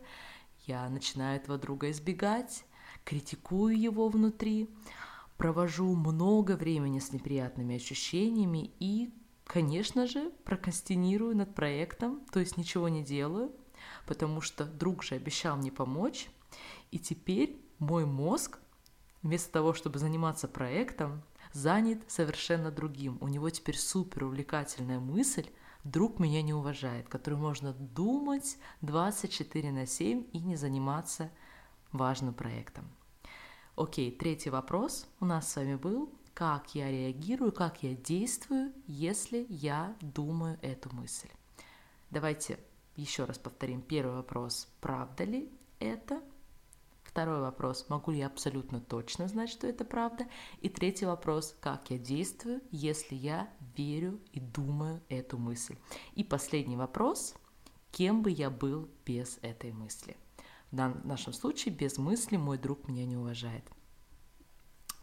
я 0.68 0.88
начинаю 0.88 1.38
этого 1.38 1.58
друга 1.58 1.90
избегать, 1.90 2.64
критикую 3.06 3.76
его 3.76 4.08
внутри, 4.08 4.70
провожу 5.38 5.96
много 5.96 6.58
времени 6.58 7.00
с 7.00 7.12
неприятными 7.12 7.76
ощущениями 7.76 8.72
и 8.80 9.12
Конечно 9.50 10.06
же, 10.06 10.30
прокрастинирую 10.46 11.36
над 11.36 11.56
проектом, 11.56 12.24
то 12.32 12.40
есть 12.40 12.56
ничего 12.56 12.88
не 12.88 13.04
делаю, 13.04 13.52
потому 14.06 14.42
что 14.42 14.64
друг 14.64 15.02
же 15.02 15.16
обещал 15.16 15.58
мне 15.58 15.72
помочь, 15.72 16.30
и 16.92 17.00
теперь 17.00 17.60
мой 17.80 18.06
мозг, 18.06 18.60
вместо 19.24 19.52
того, 19.52 19.74
чтобы 19.74 19.98
заниматься 19.98 20.48
проектом, 20.48 21.24
занят 21.52 22.00
совершенно 22.08 22.70
другим. 22.70 23.18
У 23.22 23.28
него 23.28 23.50
теперь 23.50 23.76
супер 23.76 24.26
увлекательная 24.26 25.00
мысль, 25.00 25.50
друг 25.84 26.20
меня 26.20 26.44
не 26.44 26.54
уважает, 26.54 27.10
которую 27.10 27.42
можно 27.42 27.74
думать 27.74 28.56
24 28.82 29.72
на 29.72 29.88
7 29.88 30.26
и 30.32 30.40
не 30.42 30.58
заниматься 30.58 31.32
важным 31.92 32.36
проектом. 32.36 32.88
Окей, 33.76 34.12
третий 34.12 34.52
вопрос 34.52 35.08
у 35.20 35.26
нас 35.26 35.52
с 35.52 35.56
вами 35.56 35.74
был 35.74 36.14
как 36.40 36.74
я 36.74 36.90
реагирую, 36.90 37.52
как 37.52 37.84
я 37.84 37.96
действую, 37.96 38.72
если 38.88 39.46
я 39.50 39.98
думаю 40.00 40.58
эту 40.62 40.90
мысль. 40.96 41.28
Давайте 42.12 42.58
еще 42.96 43.26
раз 43.26 43.38
повторим. 43.38 43.82
Первый 43.82 44.16
вопрос, 44.16 44.70
правда 44.80 45.26
ли 45.26 45.52
это? 45.80 46.24
Второй 47.04 47.42
вопрос, 47.42 47.88
могу 47.90 48.12
ли 48.12 48.20
я 48.20 48.28
абсолютно 48.28 48.80
точно 48.80 49.28
знать, 49.28 49.50
что 49.50 49.68
это 49.68 49.84
правда? 49.84 50.28
И 50.62 50.70
третий 50.70 51.06
вопрос, 51.06 51.58
как 51.60 51.92
я 51.92 51.98
действую, 51.98 52.62
если 52.72 53.16
я 53.16 53.50
верю 53.76 54.22
и 54.32 54.40
думаю 54.40 55.02
эту 55.10 55.38
мысль? 55.38 55.76
И 56.16 56.24
последний 56.24 56.78
вопрос, 56.78 57.36
кем 57.92 58.22
бы 58.24 58.32
я 58.32 58.50
был 58.50 58.88
без 59.06 59.40
этой 59.42 59.74
мысли? 59.74 60.16
В 60.72 61.06
нашем 61.06 61.34
случае 61.34 61.76
без 61.76 61.98
мысли 61.98 62.38
мой 62.38 62.58
друг 62.58 62.88
меня 62.88 63.06
не 63.06 63.18
уважает 63.18 63.66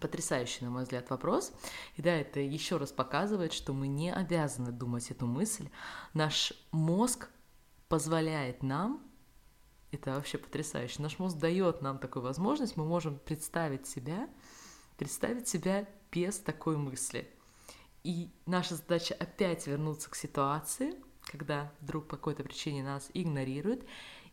потрясающий, 0.01 0.65
на 0.65 0.71
мой 0.71 0.83
взгляд, 0.83 1.11
вопрос. 1.11 1.53
И 1.97 2.03
да, 2.03 2.15
это 2.15 2.41
еще 2.41 2.77
раз 2.77 2.93
показывает, 2.93 3.53
что 3.53 3.73
мы 3.73 3.89
не 3.89 4.13
обязаны 4.13 4.73
думать 4.73 5.11
эту 5.11 5.27
мысль. 5.27 5.69
Наш 6.15 6.53
мозг 6.73 7.29
позволяет 7.89 8.63
нам 8.63 9.03
Это 9.93 10.15
вообще 10.15 10.37
потрясающе. 10.39 11.01
Наш 11.01 11.19
мозг 11.19 11.39
дает 11.39 11.81
нам 11.81 11.99
такую 11.99 12.23
возможность, 12.23 12.77
мы 12.77 12.85
можем 12.85 13.19
представить 13.19 13.87
себя, 13.87 14.29
представить 14.99 15.49
себя 15.49 15.89
без 16.11 16.39
такой 16.39 16.77
мысли. 16.77 17.31
И 18.03 18.31
наша 18.47 18.75
задача 18.75 19.15
опять 19.15 19.67
вернуться 19.67 20.11
к 20.11 20.17
ситуации, 20.17 20.95
когда 21.23 21.73
вдруг 21.81 22.09
по 22.09 22.17
какой-то 22.17 22.43
причине 22.45 22.83
нас 22.83 23.11
игнорируют, 23.15 23.85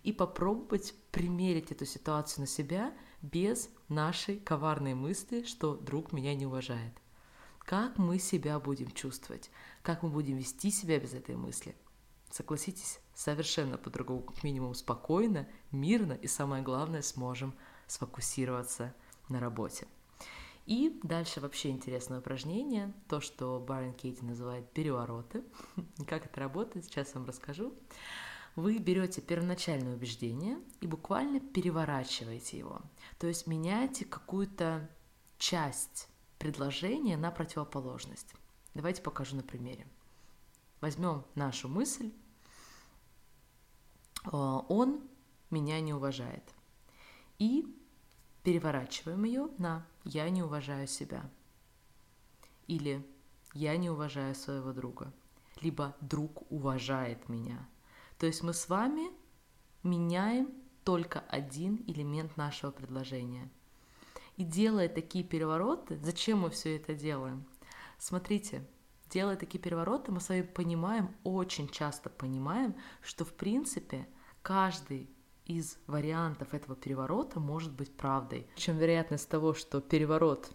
и 0.03 0.11
попробовать 0.11 0.93
примерить 1.11 1.71
эту 1.71 1.85
ситуацию 1.85 2.41
на 2.41 2.47
себя 2.47 2.93
без 3.23 3.69
нашей 3.87 4.37
коварной 4.37 4.93
мысли, 4.93 5.43
что 5.43 5.75
друг 5.75 6.11
меня 6.11 6.35
не 6.35 6.45
уважает. 6.45 6.93
Как 7.59 7.97
мы 7.97 8.19
себя 8.19 8.59
будем 8.59 8.91
чувствовать? 8.91 9.49
Как 9.81 10.03
мы 10.03 10.09
будем 10.09 10.37
вести 10.37 10.69
себя 10.69 10.99
без 10.99 11.13
этой 11.13 11.35
мысли? 11.35 11.75
Согласитесь, 12.29 12.99
совершенно 13.15 13.77
по-другому, 13.77 14.21
как 14.21 14.43
минимум 14.43 14.75
спокойно, 14.75 15.47
мирно 15.71 16.13
и 16.13 16.27
самое 16.27 16.61
главное, 16.61 17.01
сможем 17.01 17.55
сфокусироваться 17.87 18.93
на 19.29 19.39
работе. 19.39 19.87
И 20.65 20.99
дальше 21.03 21.39
вообще 21.39 21.69
интересное 21.69 22.19
упражнение, 22.19 22.93
то, 23.07 23.21
что 23.21 23.59
Барен 23.65 23.93
Кейти 23.93 24.23
называет 24.23 24.69
перевороты. 24.71 25.43
Как 26.07 26.25
это 26.25 26.39
работает, 26.39 26.85
сейчас 26.85 27.13
вам 27.13 27.25
расскажу. 27.25 27.73
Вы 28.55 28.77
берете 28.77 29.21
первоначальное 29.21 29.95
убеждение 29.95 30.59
и 30.79 30.87
буквально 30.87 31.39
переворачиваете 31.39 32.59
его. 32.59 32.81
То 33.17 33.27
есть 33.27 33.47
меняете 33.47 34.05
какую-то 34.05 34.89
часть 35.37 36.07
предложения 36.37 37.17
на 37.17 37.31
противоположность. 37.31 38.33
Давайте 38.75 39.01
покажу 39.01 39.35
на 39.35 39.43
примере. 39.43 39.87
Возьмем 40.81 41.23
нашу 41.35 41.67
мысль. 41.67 42.11
«А, 44.25 44.59
Он 44.69 45.01
меня 45.49 45.79
не 45.81 45.93
уважает. 45.93 46.43
И 47.39 47.65
переворачиваем 48.43 49.23
ее 49.23 49.49
на 49.57 49.85
«я 50.03 50.29
не 50.29 50.43
уважаю 50.43 50.87
себя» 50.87 51.29
или 52.67 53.05
«я 53.53 53.77
не 53.77 53.89
уважаю 53.89 54.35
своего 54.35 54.73
друга», 54.73 55.13
либо 55.61 55.95
«друг 56.01 56.51
уважает 56.51 57.29
меня». 57.29 57.67
То 58.23 58.27
есть 58.27 58.41
мы 58.41 58.53
с 58.53 58.69
вами 58.69 59.11
меняем 59.83 60.53
только 60.85 61.19
один 61.27 61.83
элемент 61.87 62.37
нашего 62.37 62.71
предложения. 62.71 63.51
И 64.37 64.45
делая 64.45 64.87
такие 64.87 65.25
перевороты, 65.25 65.99
зачем 66.01 66.39
мы 66.39 66.49
все 66.49 66.77
это 66.77 66.93
делаем? 66.93 67.43
Смотрите, 67.97 68.65
делая 69.09 69.35
такие 69.35 69.59
перевороты, 69.59 70.13
мы 70.13 70.21
с 70.21 70.29
вами 70.29 70.43
понимаем, 70.43 71.13
очень 71.25 71.67
часто 71.67 72.09
понимаем, 72.09 72.75
что 73.01 73.25
в 73.25 73.33
принципе 73.33 74.07
каждый 74.41 75.09
из 75.43 75.77
вариантов 75.87 76.53
этого 76.53 76.77
переворота 76.77 77.41
может 77.41 77.73
быть 77.73 77.93
правдой. 77.93 78.47
Чем 78.55 78.77
вероятность 78.77 79.27
того, 79.27 79.53
что 79.53 79.81
переворот 79.81 80.49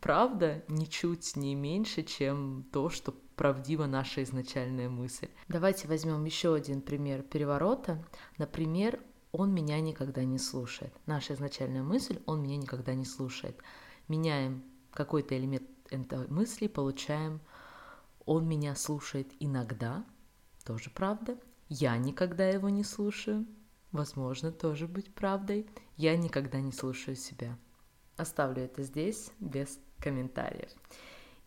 правда, 0.00 0.64
ничуть 0.68 1.36
не 1.36 1.54
меньше, 1.54 2.02
чем 2.02 2.64
то, 2.72 2.90
что 2.90 3.12
правдива 3.36 3.86
наша 3.86 4.22
изначальная 4.22 4.88
мысль. 4.88 5.28
Давайте 5.48 5.88
возьмем 5.88 6.24
еще 6.24 6.54
один 6.54 6.80
пример 6.80 7.22
переворота. 7.22 8.02
Например, 8.38 9.00
он 9.32 9.52
меня 9.52 9.80
никогда 9.80 10.24
не 10.24 10.38
слушает. 10.38 10.92
Наша 11.06 11.34
изначальная 11.34 11.82
мысль, 11.82 12.20
он 12.26 12.42
меня 12.42 12.56
никогда 12.56 12.94
не 12.94 13.04
слушает. 13.04 13.58
Меняем 14.08 14.64
какой-то 14.90 15.36
элемент 15.36 15.68
этой 15.90 16.26
мысли, 16.28 16.66
получаем, 16.66 17.40
он 18.24 18.48
меня 18.48 18.74
слушает 18.74 19.32
иногда, 19.38 20.04
тоже 20.64 20.90
правда. 20.90 21.38
Я 21.68 21.96
никогда 21.96 22.48
его 22.48 22.68
не 22.68 22.82
слушаю, 22.82 23.46
возможно, 23.92 24.50
тоже 24.52 24.88
быть 24.88 25.14
правдой. 25.14 25.68
Я 25.96 26.16
никогда 26.16 26.60
не 26.60 26.72
слушаю 26.72 27.16
себя. 27.16 27.56
Оставлю 28.16 28.62
это 28.62 28.82
здесь 28.82 29.30
без 29.40 29.78
комментариев. 29.98 30.70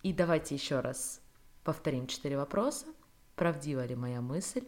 И 0.04 0.14
давайте 0.14 0.56
еще 0.56 0.80
раз 0.80 1.22
повторим 1.64 2.08
четыре 2.08 2.38
вопроса. 2.38 2.86
Правдива 3.36 3.86
ли 3.86 3.96
моя 3.96 4.22
мысль? 4.22 4.64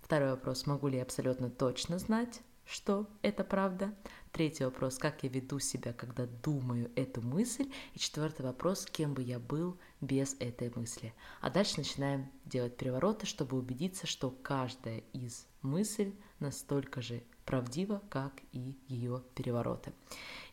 Второй 0.00 0.30
вопрос, 0.30 0.66
могу 0.66 0.88
ли 0.88 0.96
я 0.96 1.02
абсолютно 1.02 1.48
точно 1.48 1.98
знать, 1.98 2.42
что 2.66 3.06
это 3.22 3.44
правда? 3.44 3.94
Третий 4.32 4.64
вопрос, 4.64 4.98
как 4.98 5.22
я 5.22 5.28
веду 5.28 5.58
себя, 5.58 5.92
когда 5.92 6.26
думаю 6.26 6.90
эту 6.96 7.22
мысль? 7.22 7.70
И 7.92 7.98
четвертый 7.98 8.42
вопрос, 8.42 8.86
кем 8.86 9.14
бы 9.14 9.22
я 9.22 9.38
был 9.38 9.78
без 10.00 10.34
этой 10.40 10.72
мысли? 10.74 11.14
А 11.40 11.50
дальше 11.50 11.74
начинаем 11.76 12.30
делать 12.44 12.76
перевороты, 12.76 13.26
чтобы 13.26 13.56
убедиться, 13.56 14.06
что 14.06 14.30
каждая 14.30 14.98
из 15.12 15.46
мыслей 15.62 16.18
настолько 16.40 17.00
же 17.00 17.22
правдива, 17.44 18.02
как 18.08 18.32
и 18.52 18.76
ее 18.88 19.22
перевороты. 19.34 19.92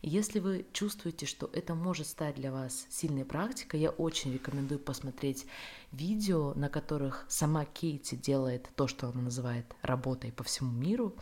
И 0.02 0.08
если 0.08 0.40
вы 0.40 0.66
чувствуете, 0.72 1.26
что 1.26 1.48
это 1.52 1.74
может 1.74 2.06
стать 2.06 2.34
для 2.36 2.52
вас 2.52 2.86
сильной 2.90 3.24
практикой, 3.24 3.80
я 3.80 3.90
очень 3.90 4.32
рекомендую 4.32 4.78
посмотреть 4.78 5.46
видео, 5.92 6.54
на 6.54 6.68
которых 6.68 7.24
сама 7.28 7.64
Кейти 7.64 8.16
делает 8.16 8.68
то, 8.76 8.86
что 8.86 9.08
она 9.08 9.22
называет 9.22 9.66
работой 9.82 10.32
по 10.32 10.44
всему 10.44 10.72
миру. 10.72 11.14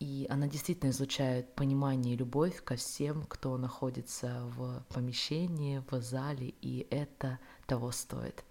И 0.00 0.26
она 0.30 0.48
действительно 0.48 0.90
излучает 0.90 1.54
понимание 1.54 2.14
и 2.14 2.16
любовь 2.16 2.62
ко 2.64 2.76
всем, 2.76 3.24
кто 3.28 3.58
находится 3.58 4.42
в 4.56 4.82
помещении, 4.94 5.82
в 5.90 6.00
зале, 6.00 6.54
и 6.62 6.86
это 6.90 7.38
того 7.66 7.90
стоит. 7.92 8.42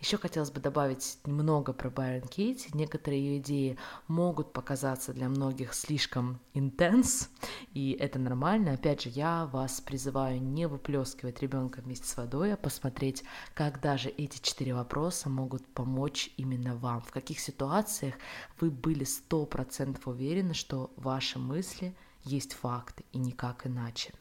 Еще 0.00 0.16
хотелось 0.16 0.52
бы 0.52 0.60
добавить 0.60 1.18
немного 1.24 1.72
про 1.72 1.90
Байрон 1.90 2.28
Кейти. 2.28 2.70
Некоторые 2.72 3.20
ее 3.20 3.38
идеи 3.40 3.78
могут 4.06 4.52
показаться 4.52 5.12
для 5.12 5.28
многих 5.28 5.74
слишком 5.74 6.40
интенс, 6.54 7.28
и 7.74 7.96
это 7.98 8.20
нормально. 8.20 8.74
Опять 8.74 9.02
же, 9.02 9.08
я 9.08 9.46
вас 9.46 9.80
призываю 9.80 10.40
не 10.40 10.68
выплескивать 10.68 11.42
ребенка 11.42 11.80
вместе 11.80 12.06
с 12.06 12.16
водой, 12.16 12.54
а 12.54 12.56
посмотреть, 12.56 13.24
как 13.54 13.80
даже 13.80 14.08
эти 14.08 14.40
четыре 14.40 14.74
вопроса 14.74 15.28
могут 15.28 15.66
помочь 15.66 16.30
именно 16.36 16.76
вам. 16.76 17.02
В 17.02 17.10
каких 17.10 17.40
ситуациях 17.40 18.14
вы 18.60 18.70
были 18.70 19.02
сто 19.02 19.46
процентов 19.46 20.06
уверены, 20.06 20.54
что 20.54 20.92
ваши 20.96 21.40
мысли 21.40 21.96
есть 22.22 22.52
факты 22.52 23.04
и 23.12 23.18
никак 23.18 23.66
иначе. 23.66 24.12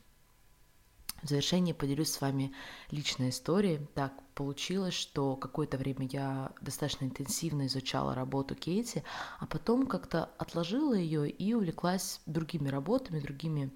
В 1.21 1.27
завершение 1.27 1.73
поделюсь 1.73 2.11
с 2.11 2.21
вами 2.21 2.53
личной 2.91 3.29
историей. 3.29 3.79
Так 3.95 4.13
получилось, 4.37 4.93
что 4.93 5.35
какое-то 5.35 5.77
время 5.77 6.07
я 6.11 6.51
достаточно 6.61 7.05
интенсивно 7.05 7.65
изучала 7.65 8.13
работу 8.13 8.53
Кейти, 8.53 9.03
а 9.39 9.47
потом 9.47 9.87
как-то 9.87 10.25
отложила 10.37 10.93
ее 10.93 11.27
и 11.27 11.55
увлеклась 11.55 12.21
другими 12.27 12.69
работами, 12.69 13.19
другими 13.19 13.71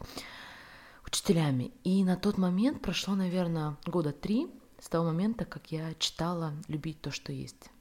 учителями. 1.04 1.72
И 1.84 2.04
на 2.04 2.16
тот 2.16 2.38
момент 2.38 2.84
прошло, 2.84 3.16
наверное, 3.16 3.76
года 3.88 4.12
три 4.12 4.52
с 4.80 4.88
того 4.88 5.06
момента, 5.06 5.46
как 5.46 5.72
я 5.72 5.96
читала 5.96 6.54
«Любить 6.68 7.02
то, 7.02 7.10
что 7.10 7.34
есть». 7.34 7.72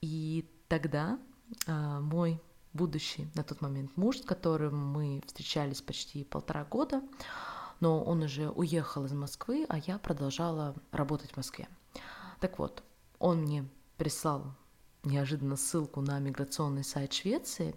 И 0.00 0.48
тогда 0.68 1.18
э, 1.66 2.00
мой 2.00 2.40
будущий 2.72 3.28
на 3.34 3.44
тот 3.44 3.60
момент 3.60 3.94
муж, 3.96 4.20
с 4.20 4.24
которым 4.24 4.74
мы 4.92 5.20
встречались 5.26 5.82
почти 5.82 6.24
полтора 6.24 6.64
года, 6.64 7.02
но 7.80 8.02
он 8.02 8.22
уже 8.22 8.50
уехал 8.50 9.04
из 9.04 9.12
Москвы, 9.12 9.66
а 9.68 9.78
я 9.78 9.98
продолжала 9.98 10.74
работать 10.92 11.32
в 11.32 11.36
Москве. 11.36 11.68
Так 12.40 12.58
вот, 12.58 12.82
он 13.18 13.42
мне 13.42 13.68
прислал 13.96 14.54
неожиданно 15.04 15.56
ссылку 15.56 16.00
на 16.00 16.18
миграционный 16.18 16.84
сайт 16.84 17.12
Швеции 17.12 17.74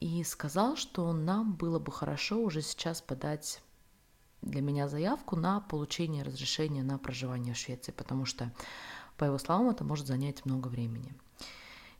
и 0.00 0.22
сказал, 0.24 0.76
что 0.76 1.12
нам 1.12 1.54
было 1.54 1.78
бы 1.78 1.92
хорошо 1.92 2.42
уже 2.42 2.62
сейчас 2.62 3.00
подать 3.00 3.62
для 4.42 4.60
меня 4.60 4.88
заявку 4.88 5.36
на 5.36 5.60
получение 5.60 6.22
разрешения 6.22 6.82
на 6.82 6.98
проживание 6.98 7.54
в 7.54 7.58
Швеции, 7.58 7.92
потому 7.92 8.24
что, 8.26 8.52
по 9.16 9.24
его 9.24 9.38
словам, 9.38 9.70
это 9.70 9.84
может 9.84 10.06
занять 10.06 10.44
много 10.44 10.68
времени. 10.68 11.14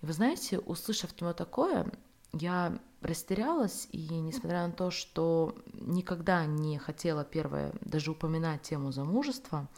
И 0.02 0.06
вы 0.06 0.12
знаете, 0.12 0.58
услышав 0.58 1.12
от 1.12 1.20
него 1.20 1.32
такое, 1.32 1.90
я 2.36 2.78
растерялась, 3.00 3.88
и 3.92 4.08
несмотря 4.18 4.66
на 4.66 4.72
то, 4.72 4.90
что 4.90 5.54
никогда 5.72 6.46
не 6.46 6.78
хотела 6.78 7.24
первое 7.24 7.72
даже 7.80 8.10
упоминать 8.10 8.62
тему 8.62 8.92
замужества, 8.92 9.68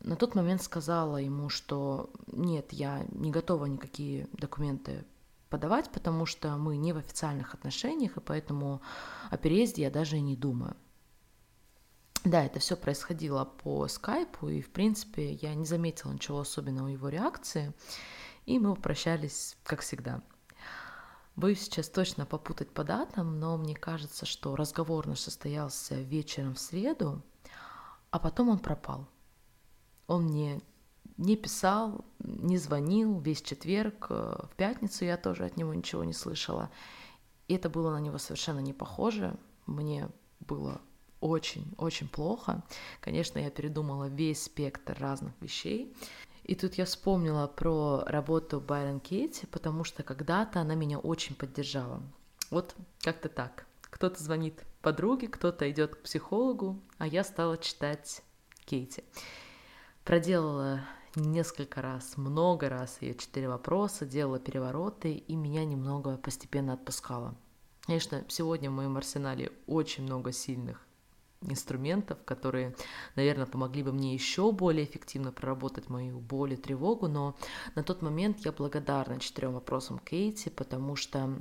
на 0.00 0.16
тот 0.16 0.34
момент 0.34 0.62
сказала 0.62 1.16
ему, 1.16 1.48
что 1.48 2.10
нет, 2.26 2.72
я 2.72 3.04
не 3.10 3.30
готова 3.30 3.66
никакие 3.66 4.28
документы 4.32 5.04
подавать, 5.48 5.90
потому 5.90 6.26
что 6.26 6.56
мы 6.56 6.76
не 6.76 6.92
в 6.92 6.98
официальных 6.98 7.54
отношениях, 7.54 8.16
и 8.16 8.20
поэтому 8.20 8.82
о 9.30 9.36
переезде 9.36 9.82
я 9.82 9.90
даже 9.90 10.16
и 10.18 10.20
не 10.20 10.36
думаю. 10.36 10.76
Да, 12.24 12.44
это 12.44 12.58
все 12.58 12.76
происходило 12.76 13.44
по 13.44 13.86
скайпу, 13.86 14.48
и, 14.48 14.60
в 14.60 14.70
принципе, 14.70 15.34
я 15.34 15.54
не 15.54 15.64
заметила 15.64 16.12
ничего 16.12 16.40
особенного 16.40 16.88
его 16.88 17.08
реакции, 17.08 17.72
и 18.46 18.58
мы 18.58 18.74
попрощались, 18.74 19.56
как 19.62 19.80
всегда– 19.80 20.22
Боюсь 21.36 21.60
сейчас 21.60 21.90
точно 21.90 22.24
попутать 22.24 22.70
по 22.70 22.82
датам, 22.82 23.38
но 23.38 23.58
мне 23.58 23.74
кажется, 23.74 24.24
что 24.24 24.56
разговор 24.56 25.06
наш 25.06 25.20
состоялся 25.20 25.94
вечером 25.94 26.54
в 26.54 26.58
среду, 26.58 27.22
а 28.10 28.18
потом 28.18 28.48
он 28.48 28.58
пропал. 28.58 29.06
Он 30.06 30.24
мне 30.24 30.62
не 31.18 31.36
писал, 31.36 32.06
не 32.20 32.56
звонил 32.56 33.20
весь 33.20 33.42
четверг, 33.42 34.06
э, 34.08 34.46
в 34.50 34.56
пятницу 34.56 35.04
я 35.04 35.18
тоже 35.18 35.44
от 35.44 35.58
него 35.58 35.74
ничего 35.74 36.04
не 36.04 36.14
слышала. 36.14 36.70
И 37.48 37.54
это 37.54 37.68
было 37.68 37.90
на 37.90 38.00
него 38.00 38.16
совершенно 38.16 38.60
не 38.60 38.72
похоже. 38.72 39.36
Мне 39.66 40.08
было 40.40 40.80
очень-очень 41.20 42.08
плохо. 42.08 42.62
Конечно, 43.00 43.38
я 43.38 43.50
передумала 43.50 44.08
весь 44.08 44.44
спектр 44.44 44.96
разных 44.98 45.32
вещей. 45.40 45.94
И 46.46 46.54
тут 46.54 46.74
я 46.74 46.84
вспомнила 46.84 47.48
про 47.48 48.04
работу 48.06 48.60
Байрон 48.60 49.00
Кейти, 49.00 49.46
потому 49.46 49.82
что 49.82 50.04
когда-то 50.04 50.60
она 50.60 50.76
меня 50.76 51.00
очень 51.00 51.34
поддержала. 51.34 52.00
Вот 52.50 52.76
как-то 53.00 53.28
так. 53.28 53.66
Кто-то 53.80 54.22
звонит 54.22 54.62
подруге, 54.80 55.26
кто-то 55.26 55.68
идет 55.68 55.96
к 55.96 56.02
психологу, 56.02 56.80
а 56.98 57.08
я 57.08 57.24
стала 57.24 57.58
читать 57.58 58.22
Кейти. 58.64 59.02
Проделала 60.04 60.82
несколько 61.16 61.82
раз, 61.82 62.16
много 62.16 62.68
раз 62.68 62.98
ее 63.02 63.16
четыре 63.16 63.48
вопроса, 63.48 64.06
делала 64.06 64.38
перевороты, 64.38 65.14
и 65.14 65.34
меня 65.34 65.64
немного 65.64 66.16
постепенно 66.16 66.74
отпускала. 66.74 67.34
Конечно, 67.86 68.24
сегодня 68.28 68.70
в 68.70 68.74
моем 68.74 68.96
арсенале 68.96 69.50
очень 69.66 70.04
много 70.04 70.30
сильных 70.30 70.85
инструментов, 71.42 72.18
которые, 72.24 72.74
наверное, 73.14 73.46
помогли 73.46 73.82
бы 73.82 73.92
мне 73.92 74.14
еще 74.14 74.52
более 74.52 74.84
эффективно 74.84 75.32
проработать 75.32 75.88
мою 75.88 76.18
боль 76.18 76.54
и 76.54 76.56
тревогу, 76.56 77.08
но 77.08 77.36
на 77.74 77.82
тот 77.82 78.02
момент 78.02 78.40
я 78.44 78.52
благодарна 78.52 79.20
четырем 79.20 79.52
вопросам 79.52 79.98
Кейти, 79.98 80.50
потому 80.50 80.96
что 80.96 81.36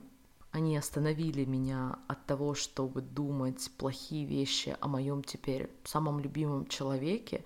они 0.52 0.78
остановили 0.78 1.44
меня 1.44 2.00
от 2.08 2.26
того, 2.26 2.54
чтобы 2.56 3.02
думать 3.02 3.70
плохие 3.78 4.26
вещи 4.26 4.78
о 4.80 4.88
моем 4.88 5.22
теперь 5.24 5.70
самом 5.84 6.20
любимом 6.20 6.68
человеке 6.68 7.44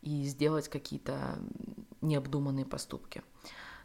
и 0.00 0.22
сделать 0.24 0.68
какие-то 0.68 1.38
необдуманные 2.00 2.64
поступки. 2.64 3.22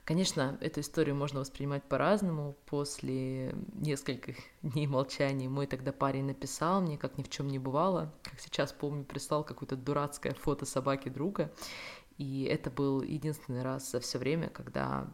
Конечно, 0.07 0.57
эту 0.61 0.79
историю 0.79 1.17
можно 1.17 1.41
воспринимать 1.41 1.83
по-разному. 1.83 2.55
После 2.65 3.53
нескольких 3.73 4.37
дней 4.61 4.87
молчания 4.87 5.49
мой 5.49 5.67
тогда 5.67 5.91
парень 5.91 6.23
написал 6.23 6.79
мне, 6.79 6.97
как 6.97 7.17
ни 7.17 7.23
в 7.23 7.29
чем 7.29 7.49
не 7.49 7.59
бывало. 7.59 8.13
Как 8.23 8.39
сейчас 8.39 8.71
помню, 8.71 9.03
прислал 9.03 9.43
какое-то 9.43 9.75
дурацкое 9.75 10.33
фото 10.33 10.65
собаки 10.65 11.09
друга. 11.09 11.53
И 12.17 12.43
это 12.45 12.71
был 12.71 13.01
единственный 13.01 13.63
раз 13.63 13.91
за 13.91 13.99
все 13.99 14.17
время, 14.17 14.47
когда 14.47 15.13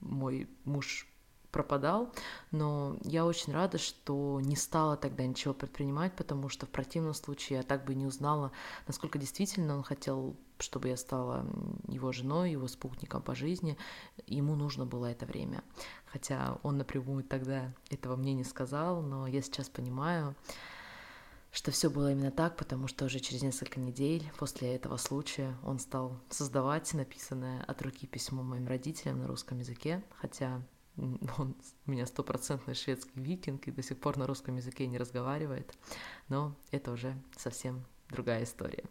мой 0.00 0.48
муж 0.64 1.06
пропадал, 1.50 2.12
но 2.50 2.96
я 3.04 3.24
очень 3.24 3.52
рада, 3.52 3.78
что 3.78 4.40
не 4.42 4.56
стала 4.56 4.96
тогда 4.96 5.26
ничего 5.26 5.54
предпринимать, 5.54 6.14
потому 6.14 6.48
что 6.48 6.66
в 6.66 6.68
противном 6.68 7.14
случае 7.14 7.58
я 7.58 7.62
так 7.62 7.84
бы 7.84 7.94
не 7.94 8.06
узнала, 8.06 8.52
насколько 8.86 9.18
действительно 9.18 9.76
он 9.76 9.82
хотел, 9.82 10.36
чтобы 10.58 10.88
я 10.88 10.96
стала 10.96 11.46
его 11.86 12.12
женой, 12.12 12.50
его 12.50 12.68
спутником 12.68 13.22
по 13.22 13.34
жизни. 13.34 13.78
Ему 14.26 14.56
нужно 14.56 14.84
было 14.84 15.06
это 15.06 15.24
время. 15.24 15.62
Хотя 16.06 16.58
он 16.62 16.78
напрямую 16.78 17.24
тогда 17.24 17.72
этого 17.90 18.16
мне 18.16 18.34
не 18.34 18.44
сказал, 18.44 19.02
но 19.02 19.26
я 19.26 19.40
сейчас 19.40 19.68
понимаю, 19.68 20.34
что 21.50 21.70
все 21.70 21.88
было 21.88 22.12
именно 22.12 22.30
так, 22.30 22.56
потому 22.56 22.88
что 22.88 23.06
уже 23.06 23.20
через 23.20 23.42
несколько 23.42 23.80
недель 23.80 24.30
после 24.38 24.74
этого 24.74 24.96
случая 24.96 25.56
он 25.64 25.78
стал 25.78 26.18
создавать 26.28 26.92
написанное 26.92 27.62
от 27.64 27.80
руки 27.82 28.06
письмо 28.06 28.42
моим 28.42 28.66
родителям 28.66 29.20
на 29.20 29.26
русском 29.26 29.58
языке, 29.58 30.04
хотя 30.20 30.62
он 31.38 31.54
у 31.86 31.90
меня 31.90 32.06
стопроцентный 32.06 32.74
шведский 32.74 33.20
викинг 33.20 33.66
и 33.68 33.70
до 33.70 33.82
сих 33.82 33.98
пор 33.98 34.16
на 34.16 34.26
русском 34.26 34.56
языке 34.56 34.86
не 34.86 34.98
разговаривает, 34.98 35.74
но 36.28 36.54
это 36.70 36.92
уже 36.92 37.14
совсем 37.36 37.84
другая 38.10 38.44
история. 38.44 38.84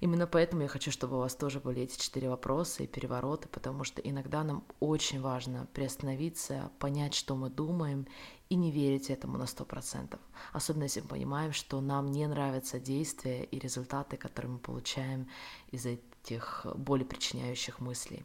Именно 0.00 0.26
поэтому 0.26 0.62
я 0.62 0.68
хочу, 0.68 0.90
чтобы 0.90 1.16
у 1.16 1.20
вас 1.20 1.34
тоже 1.34 1.60
были 1.60 1.82
эти 1.82 2.00
четыре 2.00 2.30
вопроса 2.30 2.82
и 2.82 2.86
перевороты, 2.86 3.48
потому 3.48 3.84
что 3.84 4.00
иногда 4.00 4.42
нам 4.42 4.64
очень 4.80 5.20
важно 5.20 5.68
приостановиться, 5.74 6.70
понять, 6.78 7.12
что 7.14 7.36
мы 7.36 7.50
думаем, 7.50 8.06
и 8.48 8.56
не 8.56 8.70
верить 8.72 9.10
этому 9.10 9.36
на 9.36 9.46
сто 9.46 9.64
процентов. 9.64 10.18
Особенно 10.52 10.84
если 10.84 11.02
мы 11.02 11.08
понимаем, 11.08 11.52
что 11.52 11.80
нам 11.82 12.10
не 12.10 12.26
нравятся 12.26 12.80
действия 12.80 13.44
и 13.44 13.58
результаты, 13.58 14.16
которые 14.16 14.52
мы 14.52 14.58
получаем 14.58 15.28
из 15.70 15.84
этих 15.84 16.66
более 16.74 17.06
причиняющих 17.06 17.78
мыслей. 17.78 18.24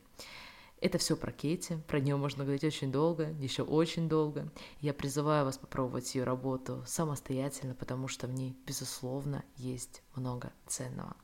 Это 0.86 1.00
все 1.00 1.16
про 1.16 1.32
Кейти, 1.32 1.78
про 1.88 2.00
нее 2.00 2.16
можно 2.16 2.44
говорить 2.44 2.64
очень 2.64 2.92
долго, 2.92 3.32
еще 3.40 3.64
очень 3.64 4.08
долго. 4.08 4.52
Я 4.82 4.94
призываю 4.94 5.44
вас 5.44 5.58
попробовать 5.58 6.14
ее 6.14 6.26
работу 6.26 6.84
самостоятельно, 6.86 7.74
потому 7.74 8.08
что 8.08 8.28
в 8.28 8.32
ней, 8.34 8.56
безусловно, 8.68 9.44
есть 9.56 10.04
много 10.14 10.54
ценного. 10.68 11.16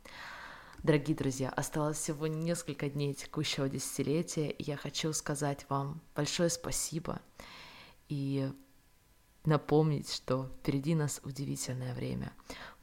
Дорогие 0.82 1.15
друзья, 1.15 1.50
осталось 1.50 2.00
всего 2.00 2.26
несколько 2.26 2.89
дней 2.89 3.13
текущего 3.13 3.69
десятилетия, 3.69 4.50
и 4.50 4.63
я 4.63 4.78
хочу 4.78 5.13
сказать 5.13 5.67
вам 5.69 6.02
большое 6.15 6.50
спасибо 6.50 7.21
и 8.10 8.52
напомнить, 9.45 10.12
что 10.12 10.50
впереди 10.62 10.95
нас 10.95 11.21
удивительное 11.24 11.93
время. 11.93 12.34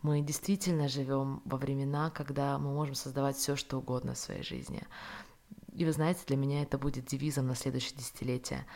Мы 0.03 0.21
действительно 0.21 0.87
живем 0.87 1.43
во 1.45 1.59
времена, 1.59 2.11
когда 2.11 2.57
мы 2.57 2.73
можем 2.73 2.95
создавать 2.95 3.37
все, 3.37 3.57
что 3.57 3.79
угодно 3.79 4.15
в 4.15 4.19
своей 4.19 4.45
жизни. 4.45 4.87
И 5.79 5.85
вы 5.85 5.93
знаете, 5.93 6.23
для 6.27 6.37
меня 6.37 6.63
это 6.63 6.77
будет 6.77 7.07
девизом 7.07 7.47
на 7.47 7.55
следующее 7.55 7.97
десятилетие. 7.97 8.67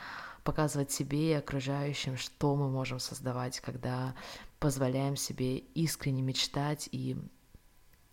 Показывать 0.44 0.92
себе 0.92 1.30
и 1.30 1.34
окружающим, 1.34 2.16
что 2.16 2.54
мы 2.54 2.70
можем 2.70 3.00
создавать, 3.00 3.58
когда 3.58 4.14
позволяем 4.60 5.16
себе 5.16 5.58
искренне 5.58 6.22
мечтать 6.22 6.88
и 6.92 7.16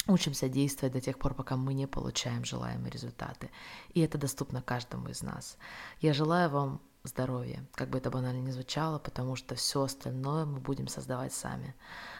учимся 0.07 0.49
действовать 0.49 0.93
до 0.93 1.01
тех 1.01 1.19
пор, 1.19 1.35
пока 1.35 1.55
мы 1.55 1.75
не 1.75 1.85
получаем 1.85 2.43
желаемые 2.43 2.89
результаты. 2.89 3.51
И 3.93 4.01
это 4.01 4.17
доступно 4.17 4.63
каждому 4.63 5.09
из 5.09 5.21
нас. 5.21 5.59
Я 6.01 6.13
желаю 6.13 6.49
вам 6.49 6.81
здоровья, 7.03 7.63
как 7.75 7.91
бы 7.91 7.99
это 7.99 8.09
банально 8.09 8.41
ни 8.41 8.49
звучало, 8.49 8.97
потому 8.97 9.35
что 9.35 9.53
все 9.53 9.83
остальное 9.83 10.45
мы 10.45 10.59
будем 10.59 10.87
создавать 10.87 11.33
сами. 11.33 11.75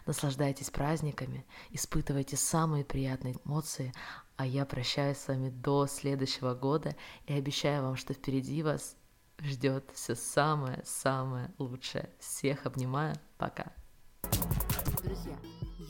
Наслаждайтесь 0.06 0.70
праздниками, 0.70 1.48
испытывайте 1.72 2.38
самые 2.38 2.86
приятные 2.86 3.38
эмоции, 3.44 3.92
а 4.40 4.46
я 4.46 4.66
прощаюсь 4.66 5.18
с 5.18 5.28
вами 5.28 5.50
до 5.50 5.86
следующего 5.86 6.54
года 6.54 6.96
и 7.28 7.34
обещаю 7.34 7.84
вам, 7.84 7.98
что 7.98 8.14
впереди 8.14 8.64
вас 8.64 8.96
ждет 9.40 9.92
все 9.94 10.16
самое-самое 10.16 11.52
лучшее. 11.58 12.10
Всех 12.20 12.66
обнимаю. 12.66 13.18
Пока. 13.38 13.74
Друзья, 15.04 15.38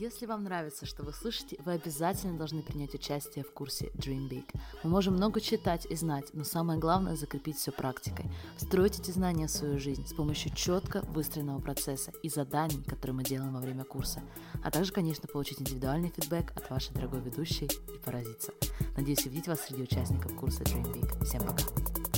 если 0.00 0.24
вам 0.24 0.44
нравится, 0.44 0.86
что 0.86 1.02
вы 1.02 1.12
слышите, 1.12 1.58
вы 1.64 1.72
обязательно 1.72 2.38
должны 2.38 2.62
принять 2.62 2.94
участие 2.94 3.44
в 3.44 3.52
курсе 3.52 3.90
Dream 3.94 4.30
Big. 4.30 4.46
Мы 4.82 4.90
можем 4.90 5.14
много 5.14 5.40
читать 5.42 5.86
и 5.90 5.94
знать, 5.94 6.30
но 6.32 6.42
самое 6.42 6.80
главное– 6.80 7.16
закрепить 7.16 7.58
все 7.58 7.70
практикой. 7.70 8.24
Встроить 8.56 8.98
эти 8.98 9.10
знания 9.10 9.46
в 9.46 9.50
свою 9.50 9.78
жизнь 9.78 10.06
с 10.06 10.14
помощью 10.14 10.54
четко 10.54 11.02
выстроенного 11.02 11.60
процесса 11.60 12.12
и 12.22 12.30
заданий, 12.30 12.82
которые 12.82 13.14
мы 13.14 13.24
делаем 13.24 13.52
во 13.52 13.60
время 13.60 13.84
курса. 13.84 14.22
А 14.64 14.70
также, 14.70 14.90
конечно, 14.90 15.28
получить 15.28 15.60
индивидуальный 15.60 16.08
фидбэк 16.08 16.52
от 16.56 16.70
вашей 16.70 16.94
дорогой 16.94 17.20
ведущей 17.20 17.66
и 17.66 17.98
поразиться. 18.02 18.52
Надеюсь 18.96 19.26
увидеть 19.26 19.48
вас 19.48 19.60
среди 19.60 19.82
участников 19.82 20.34
курса 20.34 20.62
Dream 20.62 20.94
Big. 20.94 21.24
Всем 21.24 21.42
пока! 21.42 22.09